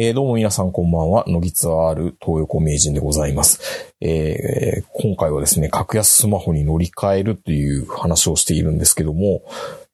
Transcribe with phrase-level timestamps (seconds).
[0.00, 1.24] えー、どうも皆さんこんばんは。
[1.26, 3.92] のぎつある東横名人でございます。
[4.00, 9.42] えー、今回はですね、格安スマホに乗り換えるという話をしているんですけども、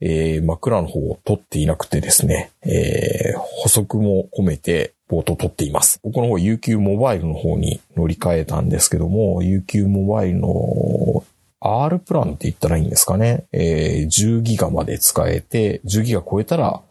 [0.03, 6.01] えー、枕の方を取っていなくてですね、えー、補足も込めて冒頭取っています。
[6.05, 11.25] 僕の方 UQ モバイルの方に乗り換えたんですけども、UQ モバイルの
[11.61, 13.47] R プランって言ったらいいんですかね。
[13.53, 16.83] えー、10ギガまで使えて、10ギガ超えたら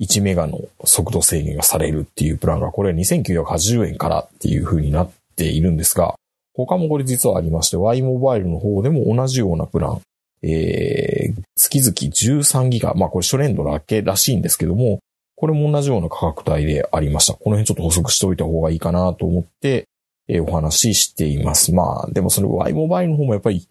[0.00, 6.14] 1メガの速度制限がされるっていうプランが、これは2980円からっていう風になっているんですが、
[6.54, 10.00] 他もこれ実はありまして、Y モバイルの方でも同じようなプラン、
[10.42, 15.00] えー、月々13ギガ、まあこれ初年度だけらしいんですけども、
[15.36, 17.34] これも同じような価格帯でありました。
[17.34, 19.86] この辺ちょっと補足しておいた方がいいかなと思って、
[20.28, 21.74] えー、お話ししています。
[21.74, 23.66] まあ、でもその Y モバイルの方もやっぱり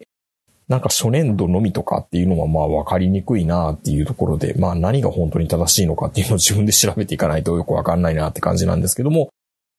[0.70, 9.30] なんか初年度のみとかっていうのはまあ分かりにくいなっていうところで、まあ何が本当に正しいのかっていうのを自分で調べていかないとよく分かんないなって感じなんですけども、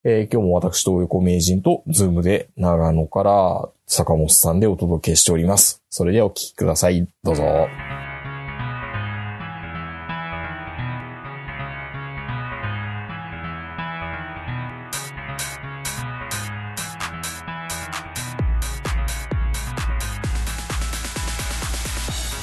[0.04, 5.82] えー、今日も私と横名人とズームで長野から坂本さんでお届けしております。
[5.90, 7.08] それではお聞きください。
[7.24, 7.44] どうぞ。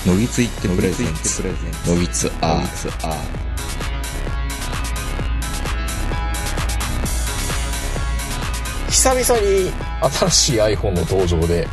[0.08, 1.42] のぎついって presents ノギツ
[1.86, 2.66] R
[8.88, 9.70] 久々に
[10.18, 11.68] 新しい iPhone の登場で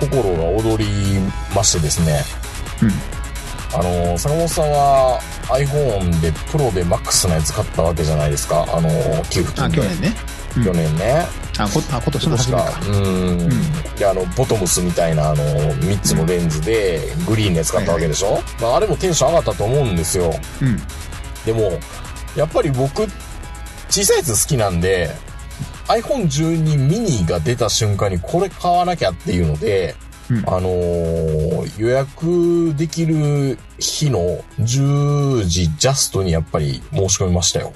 [0.00, 1.20] 心が踊り
[1.54, 2.22] ましてですね。
[2.82, 2.90] うん。
[3.78, 8.66] あの、坂本さんは iPhone でプロで MAX のやつ買ったわけじゃないですか。
[8.68, 8.90] あの、
[9.30, 10.16] 給付金あ、去年ね。
[10.56, 11.45] うん、去年ね。
[11.58, 12.80] あ、こあ今年の初めか。
[12.88, 13.48] うん。
[13.98, 20.34] で、あの、ボトムスみたいな、あの、3つのレンズで、グリーンのやつ買ったわけでしょ、はいはい、まあ、あれもテンション上がったと思うんですよ。
[20.62, 20.76] うん。
[21.44, 21.78] でも、
[22.36, 23.06] やっぱり僕、
[23.88, 25.10] 小さいやつ好きなんで、
[25.88, 29.94] iPhone12 ミニが出た瞬間にこれ買わなきゃっていうので、
[30.28, 37.72] うん、あのー、予約できる日の10時ジャストにやっぱり申し込みましたよ。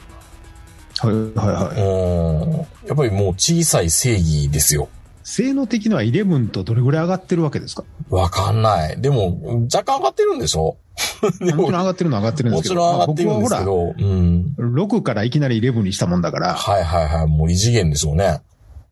[1.08, 1.82] はいはいはい。
[1.82, 2.88] うん。
[2.88, 4.88] やっぱりもう小さい正義ですよ。
[5.22, 7.84] 性能的には11とどれぐらい上がってるわけですか？
[8.10, 9.00] わかんない。
[9.00, 10.76] でも、若干上がってるんでしょ？
[11.22, 12.74] もちろん上がってるのは上がってるんですけど。
[12.74, 13.94] もちろん上がってるんですけど。
[13.98, 14.54] うん。
[14.58, 16.54] 6からいきなり11にしたもんだから。
[16.54, 17.26] はいはいはい。
[17.26, 18.40] もう異次元でしょうね。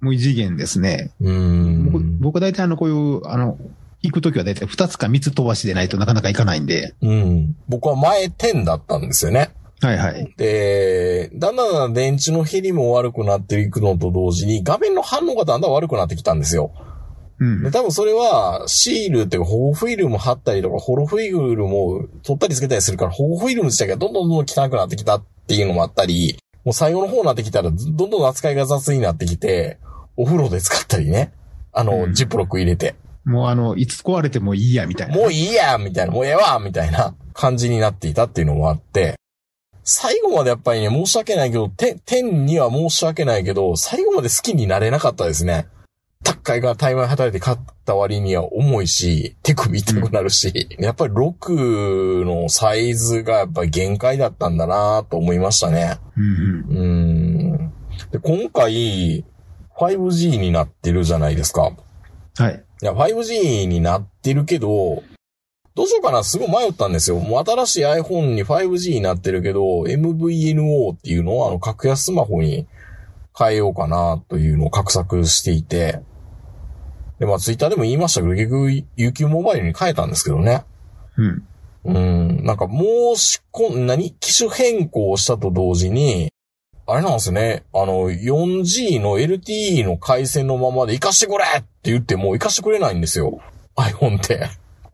[0.01, 1.11] もう異次元ですね。
[1.21, 1.91] うん。
[1.91, 3.59] 僕、僕大体あの、こういう、あの、
[4.03, 6.95] 行くときは大体2つか3つ飛ばしでないとなかなか行かないんで。
[7.03, 7.57] うん。
[7.69, 9.51] 僕は前10だったんですよね。
[9.81, 10.35] はいはい。
[10.37, 16.73] で、だんだんだん電池の減りも悪くなっていくのと同時に、画面の反応がだんだん悪くなってきたんですよ。
[17.39, 17.63] うん。
[17.63, 29.79] で、多分それは、シールっていうか、保護フィルム貼ったりとか、ホロフィルムも取ったりつけたりするから、保護フィルム自体がどんどんどんどん汚くなってきたっていうのもあったり、もう最後の方になってきたら、どんどん扱いが雑になってきて、
[30.17, 31.33] お風呂で使ったりね。
[31.73, 32.97] あの、うん、ジップロック入れて。
[33.25, 35.15] もうあの、いつ壊れてもいいや、みたいな。
[35.15, 36.13] もういいや、みたいな。
[36.13, 39.18] もうええわ、みたいな感じになっていたっていうのもあって、
[39.91, 41.71] 最後までやっぱりね、申し訳ないけど、
[42.05, 45.67] 天には申し訳ないけど、最後まで好きになれなかったですね。
[46.23, 55.97] 高いがタイマー働いて買った割には重いし、手首痛くなるし、うん、やっぱり6のサイズがやっぱり限界だったんだなと思いましたね。
[56.19, 56.85] うん、う
[57.57, 57.73] ん、
[58.11, 59.25] で、今回、
[59.79, 61.73] 5G になってるじゃないですか。
[62.37, 62.63] はい。
[62.83, 65.03] いや、5G になってるけど、
[65.79, 67.21] どうしようかなすごい迷ったんですよ。
[67.21, 72.67] もう新しい iPhone に 5G になってるけど、MVNO っていうのをあの格安スマホに
[73.39, 76.03] 変えようかなというのを画策していて、
[77.21, 80.65] で、まあツイッターでも言いましたけど、結局 UQ モバイルに変えたんですけどね。
[81.17, 81.47] うん。
[81.85, 86.33] うん、なんか申し込ん、何機種変更したと同時に、
[86.89, 87.63] あれなんですね。
[87.73, 93.39] あの、4G の LTE の回線のままで活かしてくれって言っても活かしてくれないんですよ。
[93.77, 94.49] iPhone って。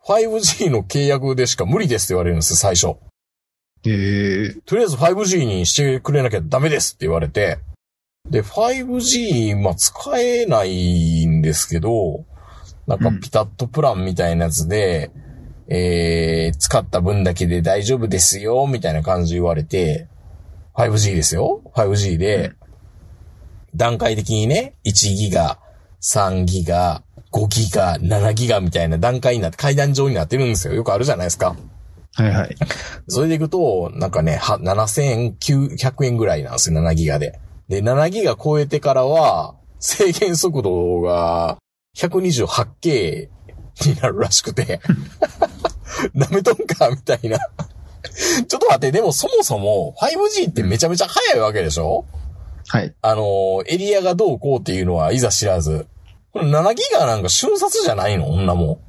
[0.06, 2.96] 5G の契約でしか無理ですって言われるんです最初。
[3.86, 7.58] ええー、とりあえず 5G にしてくれなきゃダメですって言われて、
[8.28, 12.24] で、5G、まあ、使えないんですけど、
[12.86, 15.10] なんかピタッとプランみたいなやつで、
[15.68, 20.08] うん、えー、使った分だけで大丈夫ですよ、みたいな感じ言われて、
[20.74, 22.52] 5G ですよ ?5G で、
[23.74, 25.58] 段階的にね、1ギガ、
[26.00, 27.02] 3ギガ、
[27.34, 30.74] 5ギガ、7ギガみたいな段階になって、階段状になってるんですよ。
[30.74, 31.56] よくあるじゃないですか。
[32.14, 32.56] はいはい。
[33.08, 37.40] それでいくと、なんかね、7900円ぐらいなんですよ、7ギガで。
[37.68, 41.58] で、7ギガ超えてからは、制限速度が
[41.96, 43.28] 128K
[43.86, 44.80] になるらしくて、
[46.14, 47.38] なめとんかみたいな。
[48.46, 52.04] ちょっと待って、でもそもそも 5G ってめちゃめちゃ速いわけでしょ？
[52.68, 52.94] はい。
[53.02, 55.86] あの、エリアがどうこうっていうのはいざ知らず。
[56.34, 58.30] これ7ギガなんか瞬殺じゃないの？
[58.30, 58.80] 女も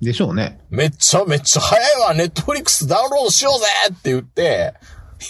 [0.00, 0.04] ん。
[0.04, 0.60] でしょうね。
[0.70, 4.74] めっちゃめっちゃ早いわネットフリックスダウンロードしようぜって言って、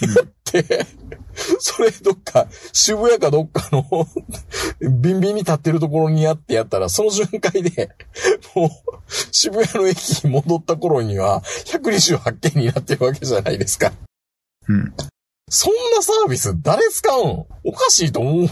[0.03, 0.87] やって、
[1.59, 3.85] それどっか、渋谷かどっかの、
[5.01, 7.91] ビンビンに立ってるところにやってやったら、その瞬間で、
[8.55, 8.71] もう、
[9.31, 13.93] 渋谷の駅に戻った頃には、128件になってるわけじゃないですか。
[14.69, 14.93] うん。
[15.49, 17.45] そんなサービス誰使うん？
[17.63, 18.51] おかしいと思い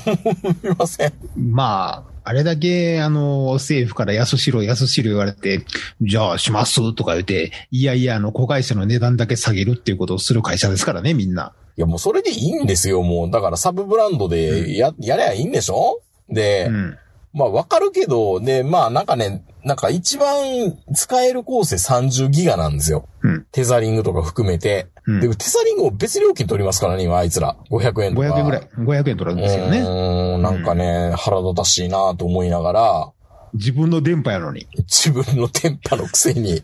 [0.78, 1.12] ません？
[1.36, 5.60] まあ、あれだけ、あの、政府から安しろ、安しろ言われて、
[6.00, 11.52] じゃあしますとか言って、いやいや、あの、子会社の値段だけ下げるっていうことをする会社ですからね、みんな。
[11.76, 13.30] いや、もうそれでいいんですよ、もう。
[13.30, 16.00] だからサブブランドでや、やればいいんでしょ？
[16.30, 16.98] で、うん。
[17.34, 23.08] まあわかるけど、で、まあなんかね、なんか一番使える構成30ギガなんですよ。
[23.22, 23.46] うん。
[23.50, 24.88] テザリングとか含めて。
[25.06, 27.56] うんでもテザリングを別料金取りますからね、今あいつら。
[27.70, 28.26] 500円とか。
[28.28, 29.82] 500円ぐらい、500円取られるんですようね。
[29.82, 33.12] ーん、なんかね、腹立たしいなと思いながら、
[33.52, 34.66] 自分の電波やのに。
[34.78, 36.62] 自分の電波のくせに、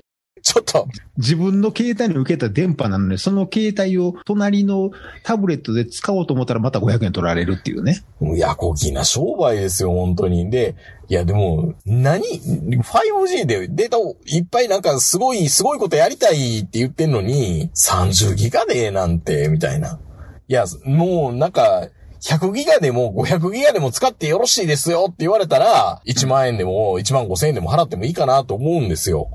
[0.50, 4.90] ちょっと、自分の携帯に受けた電波なのに、その携帯を隣の
[5.22, 8.02] タブレットで使おうと思ったらまた500円取られるっていうね。
[8.20, 10.50] いや、こぎな商売ですよ、本当に。
[10.50, 10.74] で、
[11.08, 20.00] いや、でも、何 ?5G でデータをいっぱいなんかすごい、すごいことやりたいって言ってんのに、30ギガでなんて、みたいな。
[20.48, 21.86] いや、もうなんか、
[22.22, 29.28] 100ギガでも500ギガでも使ってよろしいですよって言われたら、1万円でも1万5千円でも払ってもいいかなと思うんですよ。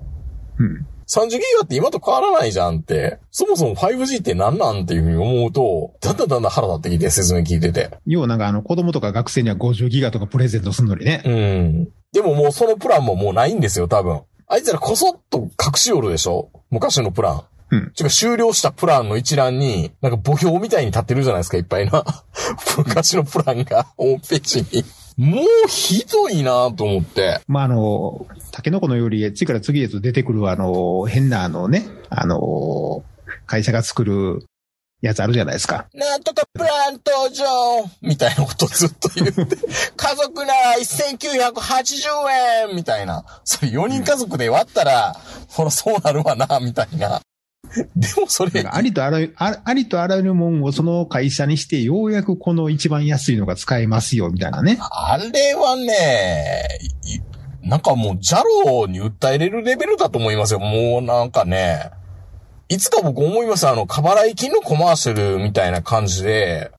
[0.60, 0.86] うん。
[1.08, 3.20] 30ギガって今と変わらないじゃんって。
[3.32, 7.92] そもそも 5G って何なんっていうふうに思うと、だんだんだんだん腹立ってきて説明聞いてて。
[8.06, 11.22] 要はなんかあの子供とか学生には50ギガとかプレゼントするのにね。
[11.26, 11.90] うん。
[12.12, 14.22] でももうそのプランももうないんですよ、多分。
[14.48, 16.50] あいつらこそっと隠しおるでしょ？
[16.70, 17.44] 昔のプラン。
[17.72, 17.92] うん。
[17.96, 22.06] ちか終了したプランの一覧に、なんか墓標みたいに立ってるじゃないですか、いっぱいな。
[22.78, 24.86] 昔のプランが、ホームページに。
[25.18, 27.40] もうひどいなと思って。
[27.48, 33.04] まあ、あの、タケノコのより次から次へと出てくるあの、変なあのね、あの、
[33.46, 34.46] 会社が作る
[35.02, 35.88] やつあるじゃないですか。
[35.94, 39.58] なんとかプラン登場みたいなことずっと言って、
[39.96, 43.24] 家族なら1980円みたいな。
[43.44, 45.16] それ4人家族で割ったら、
[45.50, 47.22] ほらそうなるわな、みたいな。
[47.96, 54.78] でもそれありとあらゆる、あありとあらゆるもんをその会社にして、ようやくこの一番安いのが使えますよ、みたいなね。
[54.80, 56.68] あれはね、
[57.06, 57.20] い
[57.68, 60.60] なんかもう、ジャロに訴えれるレベルだと思いますよ。
[60.60, 61.90] もうなんかね、
[62.70, 63.68] いつか僕思います。
[63.68, 66.72] あの、過払い金のコマーシャルみたいな感じで、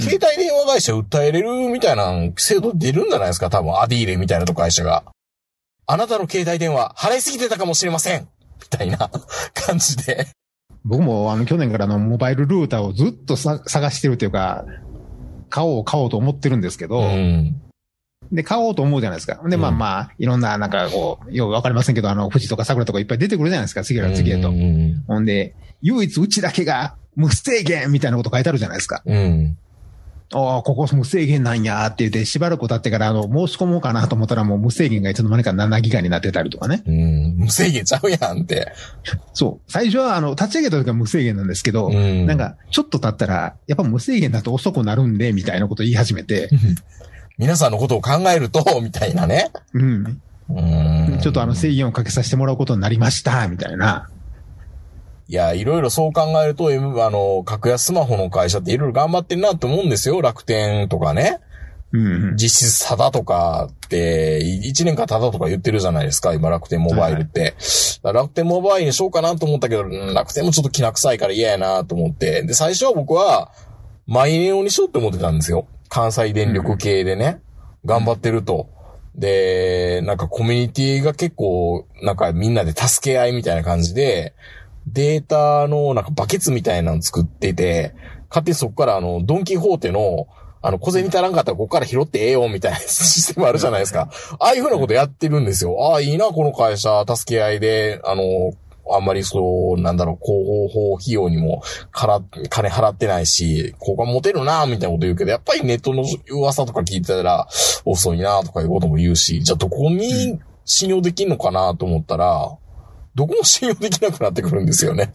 [0.00, 3.50] 携帯電話会社訴えれるみたいな制度出るんじゃないですか？
[3.50, 5.02] 多分、アディーレみたいなとこ会社が。
[5.88, 8.28] あなたの携帯電話、払いすぎてたかもしれません
[8.60, 9.10] みたいな
[9.54, 10.26] 感じで。
[10.84, 14.64] 僕もあの去年からのモバイルルーターをずっとさ探してるというか、
[15.50, 17.60] 買おう買おうと思ってるんですけど、うん。
[18.32, 19.40] で、買おうと思うじゃないですか。
[19.48, 24.52] で、まあうんまあ、いろんな、なんかこう、ようわかりませんけど、あの、富士とか桜とかいっぱい出てくるじゃないですか、次から次へとう。
[24.52, 25.04] ん。
[25.06, 29.02] ほんで、唯一うちだけが無制限みたいなこと書いてあるじゃないですか。
[29.06, 29.56] うん。
[30.34, 36.82] ああ、ここ無制限なんやって言って、しばらく経ってから、あの、申し込もうかなと思ったらもう無制限がいつの間にか7ギガになってたりとかね。
[36.86, 37.36] うん。
[37.38, 38.72] 無制限ちゃうやんって。
[39.32, 39.70] そう。
[39.72, 42.26] 最初は、あの、立ち上げた時は無制限なんですけど、うん。
[42.26, 46.50] なんか、ちょっと経ったら、やっぱ無制限だと遅くなるんで、みたいなこと言い始めて、
[47.38, 49.50] 皆さんのことを考えると、みたいなね。
[49.72, 50.20] うん。
[50.50, 51.18] うん。
[51.22, 54.10] ちょっとあの、制限をかけさせてもらうことになりました、みたいな。
[55.28, 60.22] いや、いろいろそう考えると、M- あの、格安スマホの会社っていろいろ頑張ってるなって思うんですよ。
[60.22, 61.38] 楽天とかね。
[61.92, 62.36] うん。
[62.36, 67.56] 実質タダとかって、1年間タダとか言ってるじゃないですか、今楽天モバイルって。
[68.02, 72.42] だから楽天モバイルにしようかなと思ったけど、うん楽天もちょっと気な臭いから嫌やなと思って。
[72.42, 73.52] で、最初は僕は、
[74.06, 75.66] マイネオにしようって思ってたんですよ。
[75.90, 77.40] 関西電力系でね。
[77.84, 78.68] 頑張ってると。
[79.14, 84.34] で、なんかコミュニティが結構、なんかみんなで助け合いみたいな感じで、
[84.86, 87.94] データのなんかバケツみたいなの作ってて、
[88.30, 90.28] 勝手にそこからあの、ドンキホーテの、
[90.60, 94.10] あの、小銭足らんかったらここから拾ってええよ、みたいなシステムあるじゃないですか。
[94.38, 95.92] ああいうふうなことやってるんですよ。
[95.92, 98.22] ああ、いいな、この会社、助け合いで、あの、
[98.90, 107.46] あんまりそう、なんだろう、広報費用にも、から、金払ってないし、ここはモテるな、みたいなこと言うけど、やっぱりネットの噂とか聞いてたら、
[107.84, 112.56] 遅いな、とかいうことも言うし、じゃあどこに信用できんのかなと思ったら、
[113.18, 115.12] どこも信用できなくなってくるんですよね。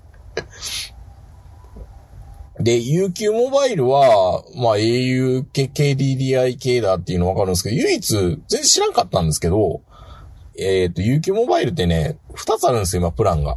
[2.59, 9.81] で、UQ モバイルは、まあ au 系 KDDI 系だっていうのわかるんですけど、唯一、全然知らんかったんですけど、
[10.59, 13.55] えっ、と、UQ モバイルってね、二つあるんですよ、今、プランが。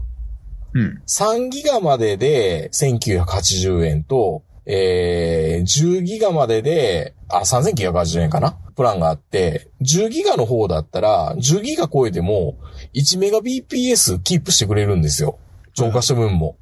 [0.74, 1.02] うん。
[1.08, 8.56] 3ギガまでで1980円と、えー、10ギガまでで、あ、3980円かな？
[8.76, 12.58] プランがあって、10ギガの方だったら、10ギガ超えても、
[12.96, 15.38] 1メガ BPS キープしてくれるんですよ。
[15.74, 16.56] 超過した分も。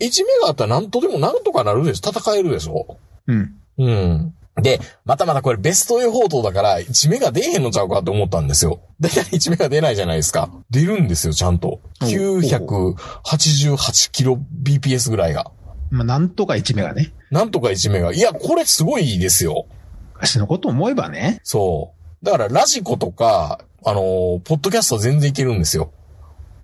[0.00, 3.54] 1メガあったらなんとでもなんとかなるでしょ戦えるでしょうん。
[3.78, 4.34] うん。
[4.62, 8.80] で、またまたこれベストエフォートだから1メガ出えへんのちゃうかって思ったんですよ。
[9.00, 10.48] だいたい1メガ出ないじゃないですか。
[10.70, 11.80] 出るんですよ、ちゃんと。
[12.00, 15.50] お988キロ BPS ぐらいが。
[15.90, 17.12] まあ、なんとか1メガね。
[17.30, 18.12] なんとか1メガ。
[18.12, 19.66] いや、これすごいですよ。
[20.14, 21.40] 昔のこと思えばね。
[21.42, 22.24] そう。
[22.24, 25.92] だからラジコとか、あのーポッドキャスト全然いけるんですよ。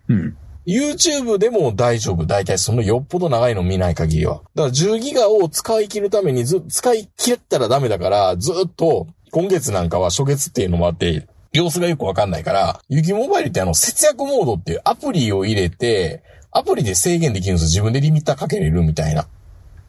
[0.09, 0.37] うん。
[0.67, 2.27] YouTube でも大丈夫。
[2.27, 4.43] 大体そのよっぽど長いの見ない限りは。
[4.55, 16.23] だから10ギガを使い切るためにず、使い切ったらダメだから、ずっと、今月なんかは初月っていうのもあって、様子がよくわかんないから、ユキモバイルってあの、節約モードっていうアプリを入れて、
[16.53, 17.67] アプリで制限できるんですよ。
[17.67, 19.27] 自分でリミッターかけれるみたいな。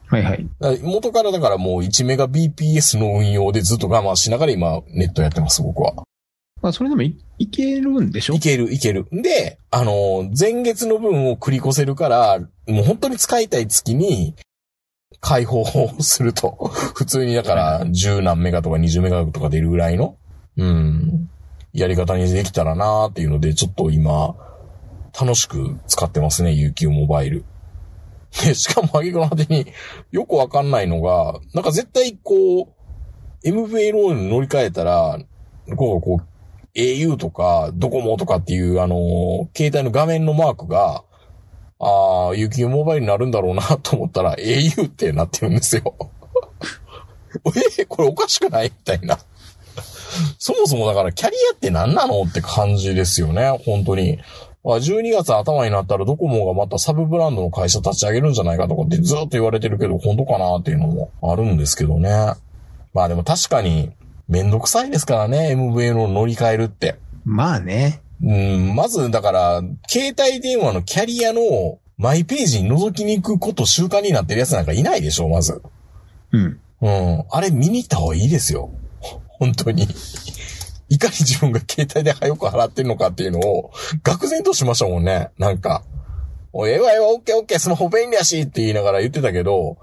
[0.06, 0.46] はいはい。
[0.60, 6.04] だから元からだからもう1メガ BPS の運用でずっと我慢しながら今ネットやってます、僕は。
[6.62, 8.34] まあ、それでもいいけるんでしょ？
[8.34, 9.06] いける、いける。
[9.10, 12.38] で、あの、前月の分を繰り越せるから、
[12.68, 14.34] もう本当に使いたい月に、
[15.20, 15.64] 開放
[16.00, 16.50] すると、
[16.94, 20.16] 普通にだから、10何メガとか20メガとか出るぐらいの、
[20.56, 21.28] うん、
[21.72, 24.34] やり方にできたらなーっていうので、ちょっと今、
[25.20, 27.44] 楽しく使ってますね、UQ モバイル。
[28.44, 29.66] で、しかも、挙句の果てに
[30.10, 32.68] よくわかんないのが、なんか絶対こう、
[33.44, 35.18] MVLO に乗り換えたら、
[35.76, 36.31] こう、こう、
[36.74, 41.04] au とか、ドコモとかっていう、あの携帯の画面のマークが、
[41.78, 45.94] ああ、UQ モバイルになるんだろうなと思ったら、au ってなってるんですよ。
[47.78, 48.64] えこれおかしくない？
[48.64, 49.18] みたいな。
[50.38, 54.18] そもそもだから、キャリアって何なのって感じですよね、本当に。
[54.64, 62.34] 12月頭になったらドコモがまたサブブランドの会社立ち上げるんじゃないかとかってずっと言われてるけど、本当かなっていうのもあるんですけどね。
[62.94, 63.90] まあでも確かに、
[64.32, 66.96] めんどくさいですからね、MVN を乗り換えるって。
[67.26, 68.00] まあね。
[68.24, 75.60] うん、まず、だから、携帯電話のキャリアのマイページに覗きに行くこと習慣になってるやつなんかいないでしょ、まず。
[76.30, 76.60] うん。
[76.80, 77.24] うん。
[77.30, 78.70] あれ見に行った方がいいですよ。
[79.38, 79.86] 本当に。
[80.88, 83.70] いかに自分が携帯で早く払ってるのかっていうのを、
[84.02, 85.28] 愕然としましたもんね。
[85.36, 85.84] なんか。
[86.54, 89.76] おい、ええわええわ、オッケーオッケー、スマホ便利やしって言いながら言ってたけど、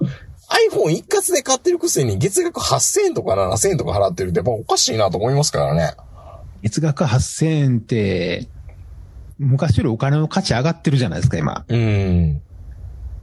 [0.49, 5.93] iPhone 一括で買ってるくせに月額8000円とか7000円とか払ってるってやっぱおかしいなと思いますからね。
[6.63, 8.47] 月額8000円って、
[9.37, 11.65] 昔よりお金の価値上がってるじゃないですか、今。
[11.67, 12.41] うん。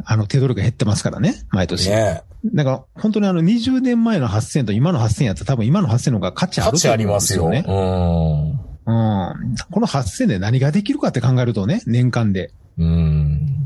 [0.04, 1.90] あの手取りが減ってますからね、毎年。
[1.90, 2.22] ね
[2.54, 7.50] だから、本当にあの20年前の8000円と今の8000円やったら多分今の8000円の方が価値あると価値あり思うんますよ。
[7.50, 7.72] ですよね。
[7.72, 8.50] うん。
[8.50, 9.54] うん。
[9.70, 12.52] この8000円で何ができるかって考えるとね、年間で。
[12.78, 13.65] うん。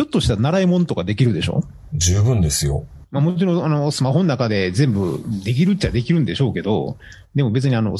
[0.00, 1.62] ちょっとした習い物とかできるでしょ？
[1.92, 2.86] 十分ですよ。
[3.10, 6.96] まあもちろん、あの、スマホの中で全部できるっちゃできるんでしょうけど、
[7.34, 7.96] でも別にあの、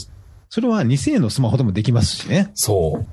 [0.49, 2.51] それは2000円のスマホでもできますしね。
[2.55, 3.01] そう。
[3.03, 3.05] っ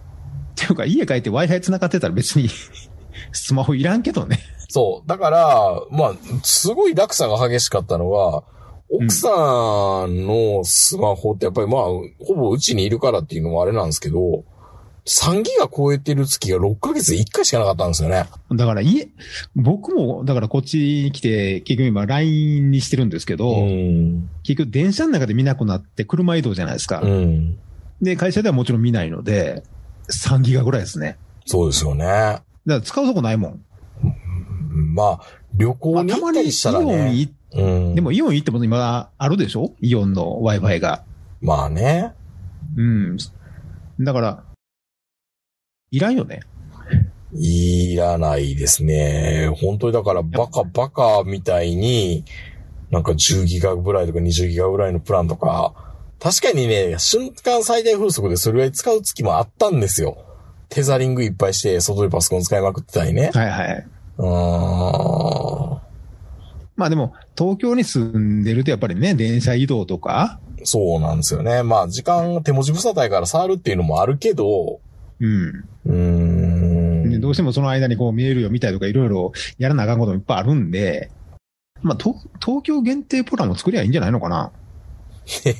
[0.56, 2.48] ていうか、家帰って Wi-Fi 繋がってたら別に、
[3.34, 4.40] スマホいらんけどね。
[4.70, 5.10] そう。
[5.10, 6.14] だから、まあ、
[6.44, 8.46] すごい落差が激しかったのは、
[8.90, 9.28] 奥さ
[10.08, 11.82] んのスマホってやっぱりまあ、
[12.26, 14.46] ほぼうちにいるからっていうのもあれなんですけど、
[15.08, 18.26] 3ギガ超えてる月が6ヶ月で1回しかなかったんですよね。
[18.52, 19.08] だから家、
[19.56, 24.30] 僕も、だからこっちに来て、結局今 LINE にしてるんですけど、うん。
[24.44, 27.00] 結局電車の中で見なくなって車移動じゃないですか。
[27.02, 27.58] うん。
[28.02, 29.64] で、会社ではもちろん見ないので、
[30.10, 31.18] 3ギガぐらいですね。
[31.46, 32.06] そうですよね。
[32.06, 33.62] だから使うとこないもん。
[34.94, 35.22] まあ、
[35.54, 37.16] 旅行に行ったりしたらオンね。
[37.16, 37.96] 行っうん。
[37.96, 39.74] でもイオン行っても今あるでしょ？
[39.80, 41.04] イオンの Wi-Fi が。
[41.42, 42.14] まあね。
[42.76, 43.18] うん。
[44.02, 44.44] だから、
[45.92, 46.42] いらんよね。
[47.34, 49.52] いらないですね。
[49.62, 52.24] 本当にだからバカバカみたいに、
[52.92, 55.74] なんか10ギガぐらいとか20ギガぐらいのプランとか、
[56.20, 60.18] 確かにね、瞬間最大風速でそれぐらい使う月もあったんですよ。
[60.70, 63.32] テザリングいっぱいして、外でパソコン使いまくってたりね。
[63.34, 63.88] はいはい。
[64.18, 65.88] うーん。
[66.76, 71.64] まあでも、東京に住んでるとやっぱりね、電車移動とか、そうなんですよね。
[71.64, 74.80] まあ時間手持ち無沙汰やから触るっていうのもあるけど、
[75.20, 75.66] うん。
[75.86, 75.94] うー
[77.08, 77.10] ん。
[77.12, 81.10] でどうしてもその間にこうメールを見たりとかいろいろやらなあかんこともいっぱいあるんで、
[81.82, 84.52] まあ、東東京限定プランも作りゃいいんじゃないのかな？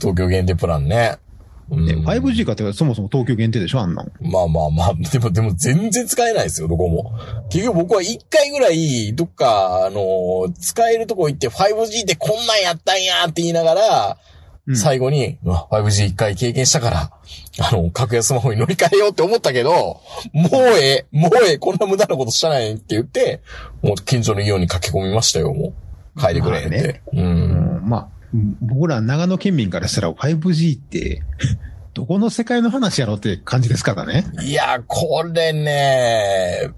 [0.00, 1.18] 東京限定プランね。
[1.68, 3.80] うんね 5G かってそもそも東京限定でしょ？
[3.80, 4.12] あんなん。
[4.20, 7.12] まあまあまあ、でも、でも全然使えないですよ、どこも。
[7.50, 14.18] 結局僕は一回ぐらい、どっか、あの、使えるとこ行って 5G ってこんなんやったんやって言いながら、
[14.68, 17.10] うん最後に、うわ 5G 一回経験したから、
[17.58, 20.00] あの、格安スマホに乗り換えようって思ったけど、
[20.32, 23.40] もうええ、もうええ、こんな無駄なことしたないって言って、
[23.82, 25.72] もう近所の家に駆け込みましたよ、も
[26.16, 26.20] う。
[26.20, 26.70] 帰ってくれって。
[26.70, 27.16] まあねう。
[27.16, 28.08] うんんまあ、
[28.60, 31.22] 僕ら長野県民からしたら 5G って、
[31.94, 34.26] どこの世界の話やろって感じですからね。
[34.42, 36.68] いや、これね、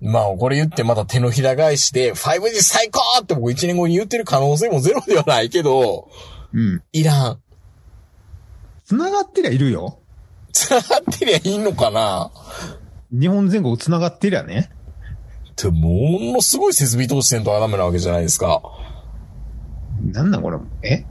[0.00, 6.08] まあ、これ言ってまた手のひら返しで、5G 最高って僕1年後に言ってる可能性もゼロではないけど、
[6.52, 6.82] うん。
[6.92, 7.38] いらん。
[8.90, 10.00] 繋がってりゃいるよ。
[10.50, 12.32] 繋がってりゃいいのかな？
[13.12, 14.68] 日本全国繋がってりゃね。
[15.52, 18.60] って、ものすごい設備投資せんとダメなわけじゃないですか。
[20.02, 20.58] なんなんこれ。
[20.82, 21.04] え？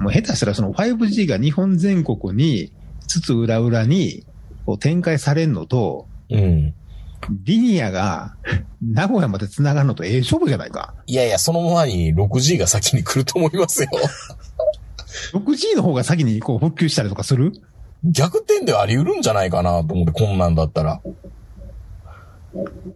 [0.00, 2.72] もう下手したらその 5G が日本全国に、
[3.06, 4.24] つつ裏裏に
[4.64, 6.74] こう展開されんのと、うん。
[7.44, 8.34] リニアが
[8.80, 10.94] 名古屋まで繋がるのとええ勝負じゃないか。
[11.04, 13.90] いやいや、その前に 6G が先に来ると思いますよ。
[15.32, 17.52] 6G の方が先にこう復旧したりとかする？
[18.02, 21.00] 逆転ではあり得るんじゃないかなと思って、こんなんだったら。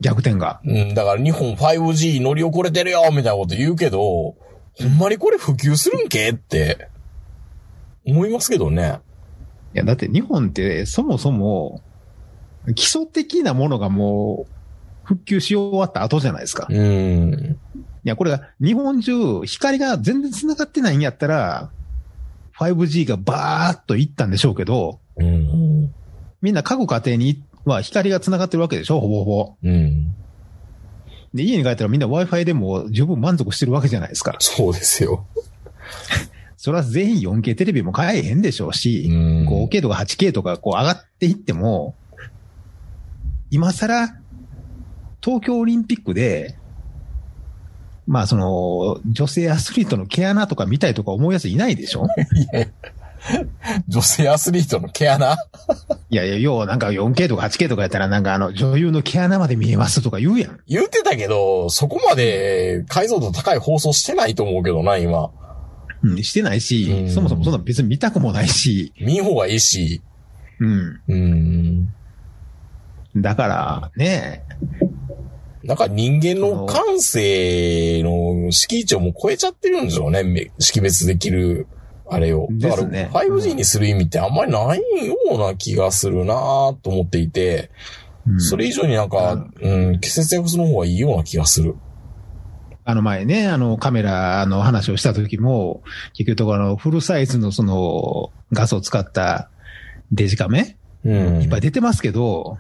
[0.01, 0.61] 逆転が。
[0.65, 4.37] うん、だから日本 5G 乗り遅れてるよみたいなこと言うけど、ほ
[4.89, 6.89] んまにこれ普及するんけって、
[8.07, 9.01] 思いますけどね。
[9.75, 11.83] いや、だって日本ってそもそも、
[12.75, 14.53] 基礎的なものがもう、
[15.05, 16.67] 復旧し終わった後じゃないですか。
[16.71, 17.59] いうん。
[18.05, 21.71] や、これが日本中、光が全然繋がってないんやったら、
[22.59, 25.93] 5G がバーっといったんでしょうけど、うん。
[26.41, 29.55] みんな各家庭には光が繋がってるわけでしょほぼほぼ。
[29.63, 30.15] うん。
[31.35, 34.37] で、家に帰ったらみんな Wi-Fi でも十分満足してるわけじゃないですか。
[34.39, 35.27] そうですよ。
[36.57, 41.95] それは全員 4K テレビも買えへんでしょうし、うん 5K とか 8K とかこう上がっていっても、
[43.51, 44.17] 今更、
[45.23, 46.57] 東京オリンピックで、
[48.07, 52.07] まあその、女性アスリートの毛穴とか見たいとか思うやついないでしょ？
[53.89, 55.37] 女性アスリートの毛穴？
[56.11, 60.61] いやいや、要はなんか 4K とか 8K とかやったらなんかあの女優の毛穴まで見えますとか言うやん。
[60.69, 65.31] 言ってたけど、そこまで解像度高い放送してないと思うけどな、今。
[66.03, 70.03] うん、してないし、うんそもそもそんな別に見たくもないし、見ん方がいいし。
[70.61, 71.01] うん。
[71.09, 71.89] うん。
[73.17, 74.45] だから、ね
[75.65, 80.23] なんか人間の感性の敷地をもう超えちゃってるんでしょうね。
[80.23, 81.67] め識別できる、
[82.07, 82.49] あれを。
[82.53, 86.35] だからですね 5G にする意味ってあんまりないような気がするな
[86.83, 87.71] と思っていて、
[88.27, 91.75] うんそれ以上になんか、うん、節約する方がいいような気がする。
[92.87, 95.83] あの前ね、あのカメラの話をした時も、
[96.15, 99.51] 結局あのフルサイズのそのガスを使った
[100.11, 101.43] デジカメ、うん。
[101.43, 102.59] いっぱい出てますけど、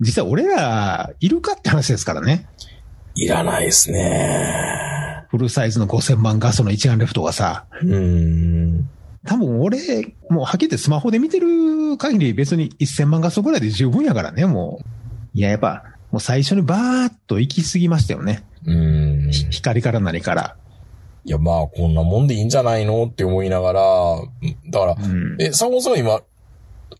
[0.00, 2.46] 実は俺らいるかって話ですからね。
[3.14, 5.24] いらないですね。
[5.28, 7.66] フルサイズの5000万画素の一眼レフとかさ。
[7.82, 8.88] うん。
[9.26, 15.38] 多分俺、もうはっきり言ってスマホで見てる限り別に1000万画素ぐらいで十分やからね、もう。
[15.38, 18.44] いや、やっぱ、もう最初にバーっと行き過ぎましたよね。
[18.64, 19.30] うん。
[19.30, 20.56] ひ光から何から。
[21.24, 23.82] いや、まあ、こんなもんでいいんじゃないのって思いながら、
[24.70, 25.36] だから、うん。
[25.42, 26.20] え、サゴさん今、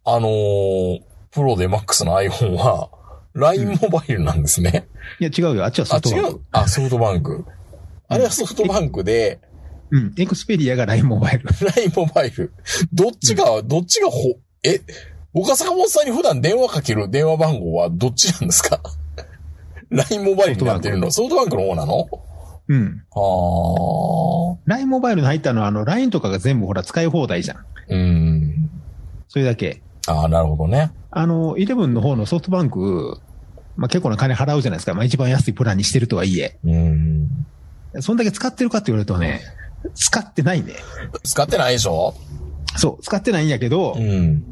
[0.05, 2.91] あのープロでマックスの iPhone は、
[3.35, 4.89] LINE モバイルなんですね。
[5.21, 5.65] いや、違うよ。
[5.65, 6.41] あっちはソあ、フトバンク違う？
[6.53, 7.45] あ、ソフトバンク。
[8.09, 9.41] あれはソフトバンクで、
[9.91, 10.15] うん。
[10.19, 11.45] エクスペリアが LINE モバイル。
[11.77, 12.53] LINE モバイル。
[12.93, 14.81] どっちが、どっちがほ、え、
[15.33, 18.81] 僕は坂本さんに普段電話かける電話番号はどっちなんですか
[19.91, 22.07] ?LINE モバイルになってるのソフトバンクの方なの？
[22.69, 23.03] うん。
[23.15, 23.21] あ
[24.57, 24.59] あ。
[24.67, 27.65] LINE モバイルに入ったのは、あの、LINE とかが全部ほら使い放題じゃん。
[27.89, 28.71] うん。
[29.29, 29.83] それだけ。
[30.09, 30.93] ああ、なるほどね。
[31.11, 33.21] あの、11の方のソフトバンク、
[33.77, 34.95] まあ、結構な金払うじゃないですか。
[34.95, 36.59] まあ、一番安いプランにしてるとはいえ。
[36.65, 37.47] うん。
[38.01, 39.43] そんだけ使ってるかって言われるとね、
[39.95, 40.75] 使ってないね。
[41.23, 42.15] 使ってないでしょ？
[42.77, 44.43] そう、使ってないんやけど、うん。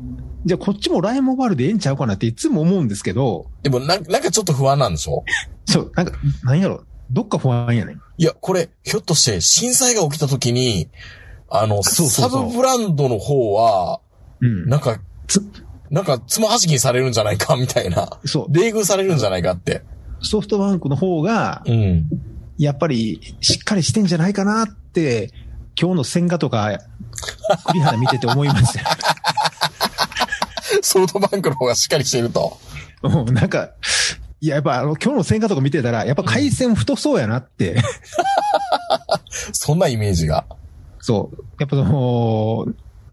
[0.44, 5.24] じゃあこっちも LINE モバイルでええんちゃうかなっていつも思うんですけど、でもな、なんかちょっと不安なんでしょ？
[5.66, 6.12] そう、なんか、
[6.44, 8.00] なんやろ、どっか不安やねん。
[8.16, 10.88] いや、これ、ひょっとして、震災が起きた時に、
[11.50, 14.00] あの、そうそうそうサブブランドの方は、
[14.40, 14.68] うん。
[14.68, 15.40] なんか、つ
[15.90, 18.08] なんか、つまはじきにされるんじゃないか、みたいな。
[18.24, 19.82] そう、冷遇されるんじゃないかって。
[20.20, 22.08] ソフトバンクの方が、うん。
[22.58, 25.30] やっぱりしっかりしてんじゃないかなって、
[25.80, 26.78] 今日の千賀とか、
[27.66, 28.86] 栗原見てて思いましたよ。
[30.82, 32.58] ソフトバンクの方がしっかりしてると。
[33.02, 33.70] うんなんか、
[34.40, 37.82] いや、やっぱあの、今日の千賀とか見てたら、やっぱ回線太そうやなって、
[39.52, 40.46] そんなイメージが。
[41.00, 41.44] そう。
[41.60, 42.66] やっぱその、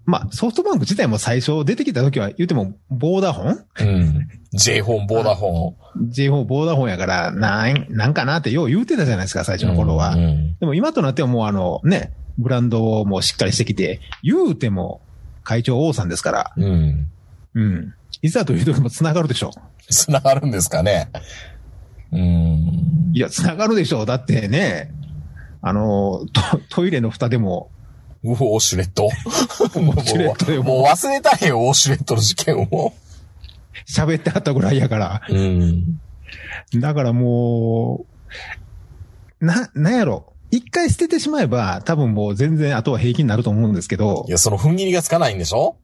[0.06, 3.66] まあ、ソフトバンク自体も最初出てきた時は言っても、ボーダフォン？
[3.80, 4.30] うん。
[4.52, 5.76] J フォン、ボーダフォン。
[6.10, 10.16] ?J4 ボーダフォンやから、なん、なんかなってよう言うてたじゃないですか、最初の頃は。
[10.16, 10.58] うん。
[10.60, 15.02] でも今となってはもうあの、ね、ブランドもしっかりしてきて、言うても
[15.44, 17.08] 会長王さんですから、うん。
[17.54, 17.94] うん。
[18.22, 19.52] いざという時も繋がるでしょ。
[19.90, 21.10] 繋がるんですかね。
[22.12, 23.12] うん。
[23.14, 24.06] いや、繋がるでしょ。
[24.06, 24.92] だってね、
[25.62, 27.70] あの、トトイレの蓋でも、
[28.24, 29.04] ウォシュレット
[29.80, 32.94] もう ウォシュレットでももう忘れたよ、ウォシュレットの事件を。
[33.88, 35.22] 喋ってはったぐらいやから。
[35.30, 36.00] うん。
[36.76, 38.06] だからも
[39.42, 40.34] う、な、なんやろ。
[40.52, 45.76] 一回捨ててしまえば、多分もう全然あとは平気になると思うんですけどい、や、その踏ん切りがつかないんでしょ？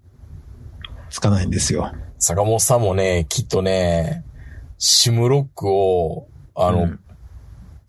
[1.10, 1.92] つかないんですよ。
[2.20, 4.24] 坂本さんもね、きっとね、
[4.78, 7.00] シムロックを、あの、うん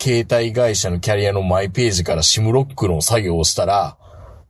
[0.02, 3.98] 携帯会社のキャリアのマイページからシムロックの作業をしたら、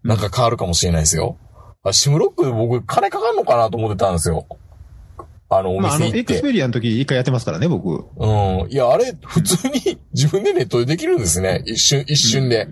[0.02, 1.36] なんか変わるかもしれないですよ。
[1.82, 4.46] あシムロック僕金かかんのかなと思ってたんですよ。
[5.52, 6.34] あの、おまあ、あの、店行って。
[6.34, 8.06] エクスペリアの時一回やってますからね、僕。
[8.16, 8.26] う
[8.66, 8.70] ん。
[8.70, 11.62] いや、あれ、普通に自分でネットでできるんですね。
[11.66, 12.68] 一瞬、一瞬で。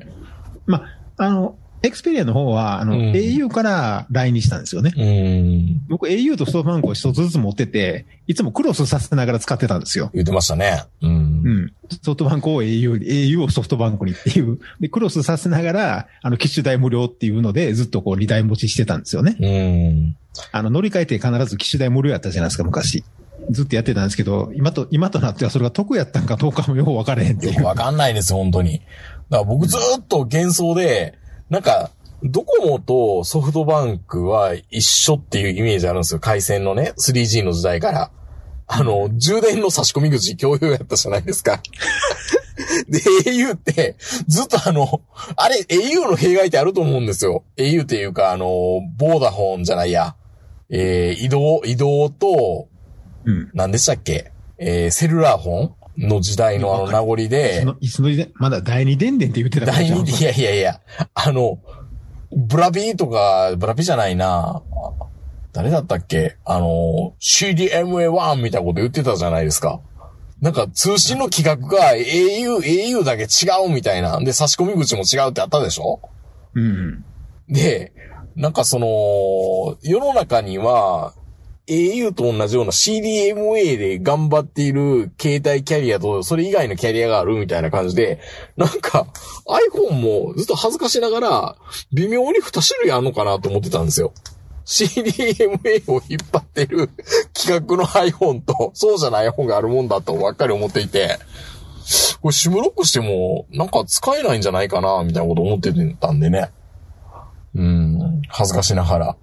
[0.67, 0.85] ま
[1.17, 4.93] あ、あの、エクスペリアの方は、あの、うん au から LINE にしたんですよね。
[4.97, 5.87] うん。
[5.89, 10.11] 僕 au とソフトバンクを一つずつ持ってて、いつもクロスさせながら使ってたんですよ。
[10.13, 10.85] 言ってましたね。
[11.03, 11.15] うんう。
[11.15, 11.73] ん。
[12.03, 14.59] ソフトバンクを au に、au をソフトバンクにっていう。
[14.81, 19.37] で、クロスさせながら、あの、機種代無料っていうので、ずっとこう、二台持ちしてたんですよね。
[19.39, 20.17] うん。
[20.53, 23.05] あの、乗り換えて必ず機種代無料やったじゃないですか、昔。
[23.51, 27.55] ずっとやってたんですけど、今と、今となってはそれが得やったんかどうかもよく分からへんっていう。
[27.55, 28.81] よくわかんないです、本当に。
[29.31, 31.15] だから僕ずーっと幻想で、
[31.51, 31.91] なんか、
[32.23, 36.21] ドコモとソフトバンクは一緒っていうイメージあるんですよ。
[36.21, 38.11] 回線のね、3G の時代から。
[38.67, 41.63] あの、充電の差し込み口共有やったじゃないですか。
[42.89, 45.01] で、au って、ずっとあの、
[45.37, 47.45] あれ、au の弊害ってあると思うんですよ。
[47.57, 48.47] au っていうか、あの、
[48.99, 50.17] ボーダフォンじゃないや。
[50.71, 52.69] えー、移動、移動と、
[53.25, 53.51] うん。
[53.55, 54.33] 何でしたっけ？
[54.59, 60.81] えー、セルラーフォンの時代のあの名残でいつの時代、まだ第二電電って言ってたから第二いやいやいや、
[61.15, 61.59] あの、
[62.31, 64.63] ブラビーとか、ブラビじゃないな。
[65.53, 66.37] 誰だったっけ？
[66.45, 69.81] あの、CDMA1 みたいなこと言ってたじゃないですか。
[70.41, 73.27] なんか通信の規格が au、au だけ違
[73.67, 74.21] うみたいな。
[74.21, 76.01] で、差し込み口も違うってあったでしょ？
[76.55, 77.05] うん。
[77.49, 77.93] で、
[78.37, 81.15] なんかその、世の中には、
[81.69, 88.21] au と同じような CDMA で頑張っている携帯キャリアと、それ以外のキャリアがあるみたいな感じで、
[88.57, 89.07] なんか
[89.47, 91.57] iPhone もずっと恥ずかしながら、
[91.93, 94.13] 微妙に2種類あんのかなと思ってたんですよ。
[94.65, 96.91] CDMA を引っ張ってる
[97.33, 101.19] 企画の iPhone と、そうじゃない iPhone があるもんだとばっかり思っていて、
[102.21, 106.51] これシムロックしても、なんか使えないんじゃないかな、みたいなこと思ってたんでね。
[107.55, 109.17] うん、恥ずかしながら。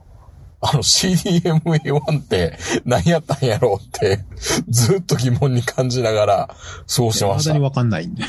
[0.67, 4.25] あの CDMA1 って何やったんやろうって、
[4.67, 6.55] ずっと疑問に感じながら、
[6.87, 7.51] そうしてました。
[7.51, 8.23] まだにわかんないんで。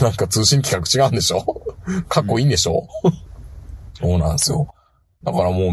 [0.00, 1.64] なんか通信規格違うんでしょ？
[2.08, 2.88] かっこいいんでしょ、
[3.94, 4.74] そうなんですよ。
[5.24, 5.72] だからもう、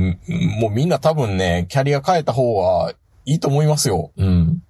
[0.62, 2.94] もうみんな多分ね、キャリア変えた方が
[3.26, 4.12] いいと思いますよ。
[4.18, 4.64] うん。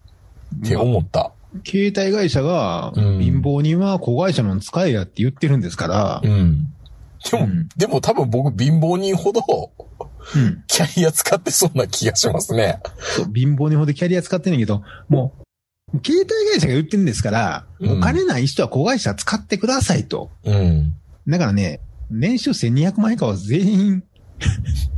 [0.66, 1.32] って思った。
[1.66, 6.68] 携帯会社が、うん貧乏人は子会社の使えやって言ってるんですからう、ん。
[7.30, 9.42] でも、うんでも多分僕貧乏人ほど、
[10.00, 10.08] うん。
[10.68, 12.80] キャリア使ってそうな気がしますね。
[13.00, 15.34] そう貧乏人ほどキャリア使ってんねんけど、も
[15.94, 20.30] う、携帯会社が言ってるんですから、うんお金ない人は子会社使ってくださいと。
[20.44, 20.94] うん。
[21.28, 24.04] だからね、年収1200万以下は全員、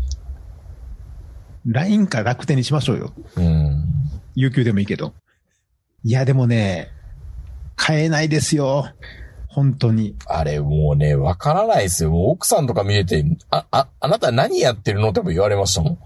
[1.65, 3.13] LINE か楽天にしましょうよ。
[3.35, 3.85] うん。
[4.35, 5.13] 有給でもいいけど。
[6.03, 6.89] いや、でもね、
[7.75, 8.91] 買えないですよ。
[9.53, 10.15] 本当に。
[10.27, 12.13] あれもうね、わからないですよ。
[12.29, 15.97] 奥さんとか見れて、あ、あ、あなた何やってるのって言われましたもん。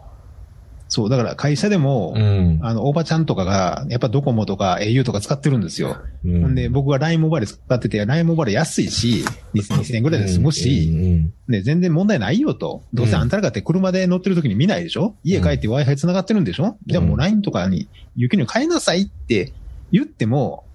[0.87, 2.59] そう、だから会社でも、うん。
[2.61, 5.97] あの、おばちゃんとかが、やっぱドコモとか au とか使ってるんですよ。
[6.23, 12.83] うんで、僕は LINE モバイル使ってて、LINE モバイル安いし、2000円ぐらいで済むし、うんね、全然問題ないよと。
[12.93, 15.15] どうせあんたらがって車で乗ってる時に見ないでしょ？
[15.23, 16.77] 家帰って Wi-Fi 繋がってるんでしょ？
[16.87, 19.53] じゃあもう LINE とかに、雪に変えなさいって
[19.91, 20.65] 言っても、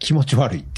[0.00, 0.77] 気持ち悪いって。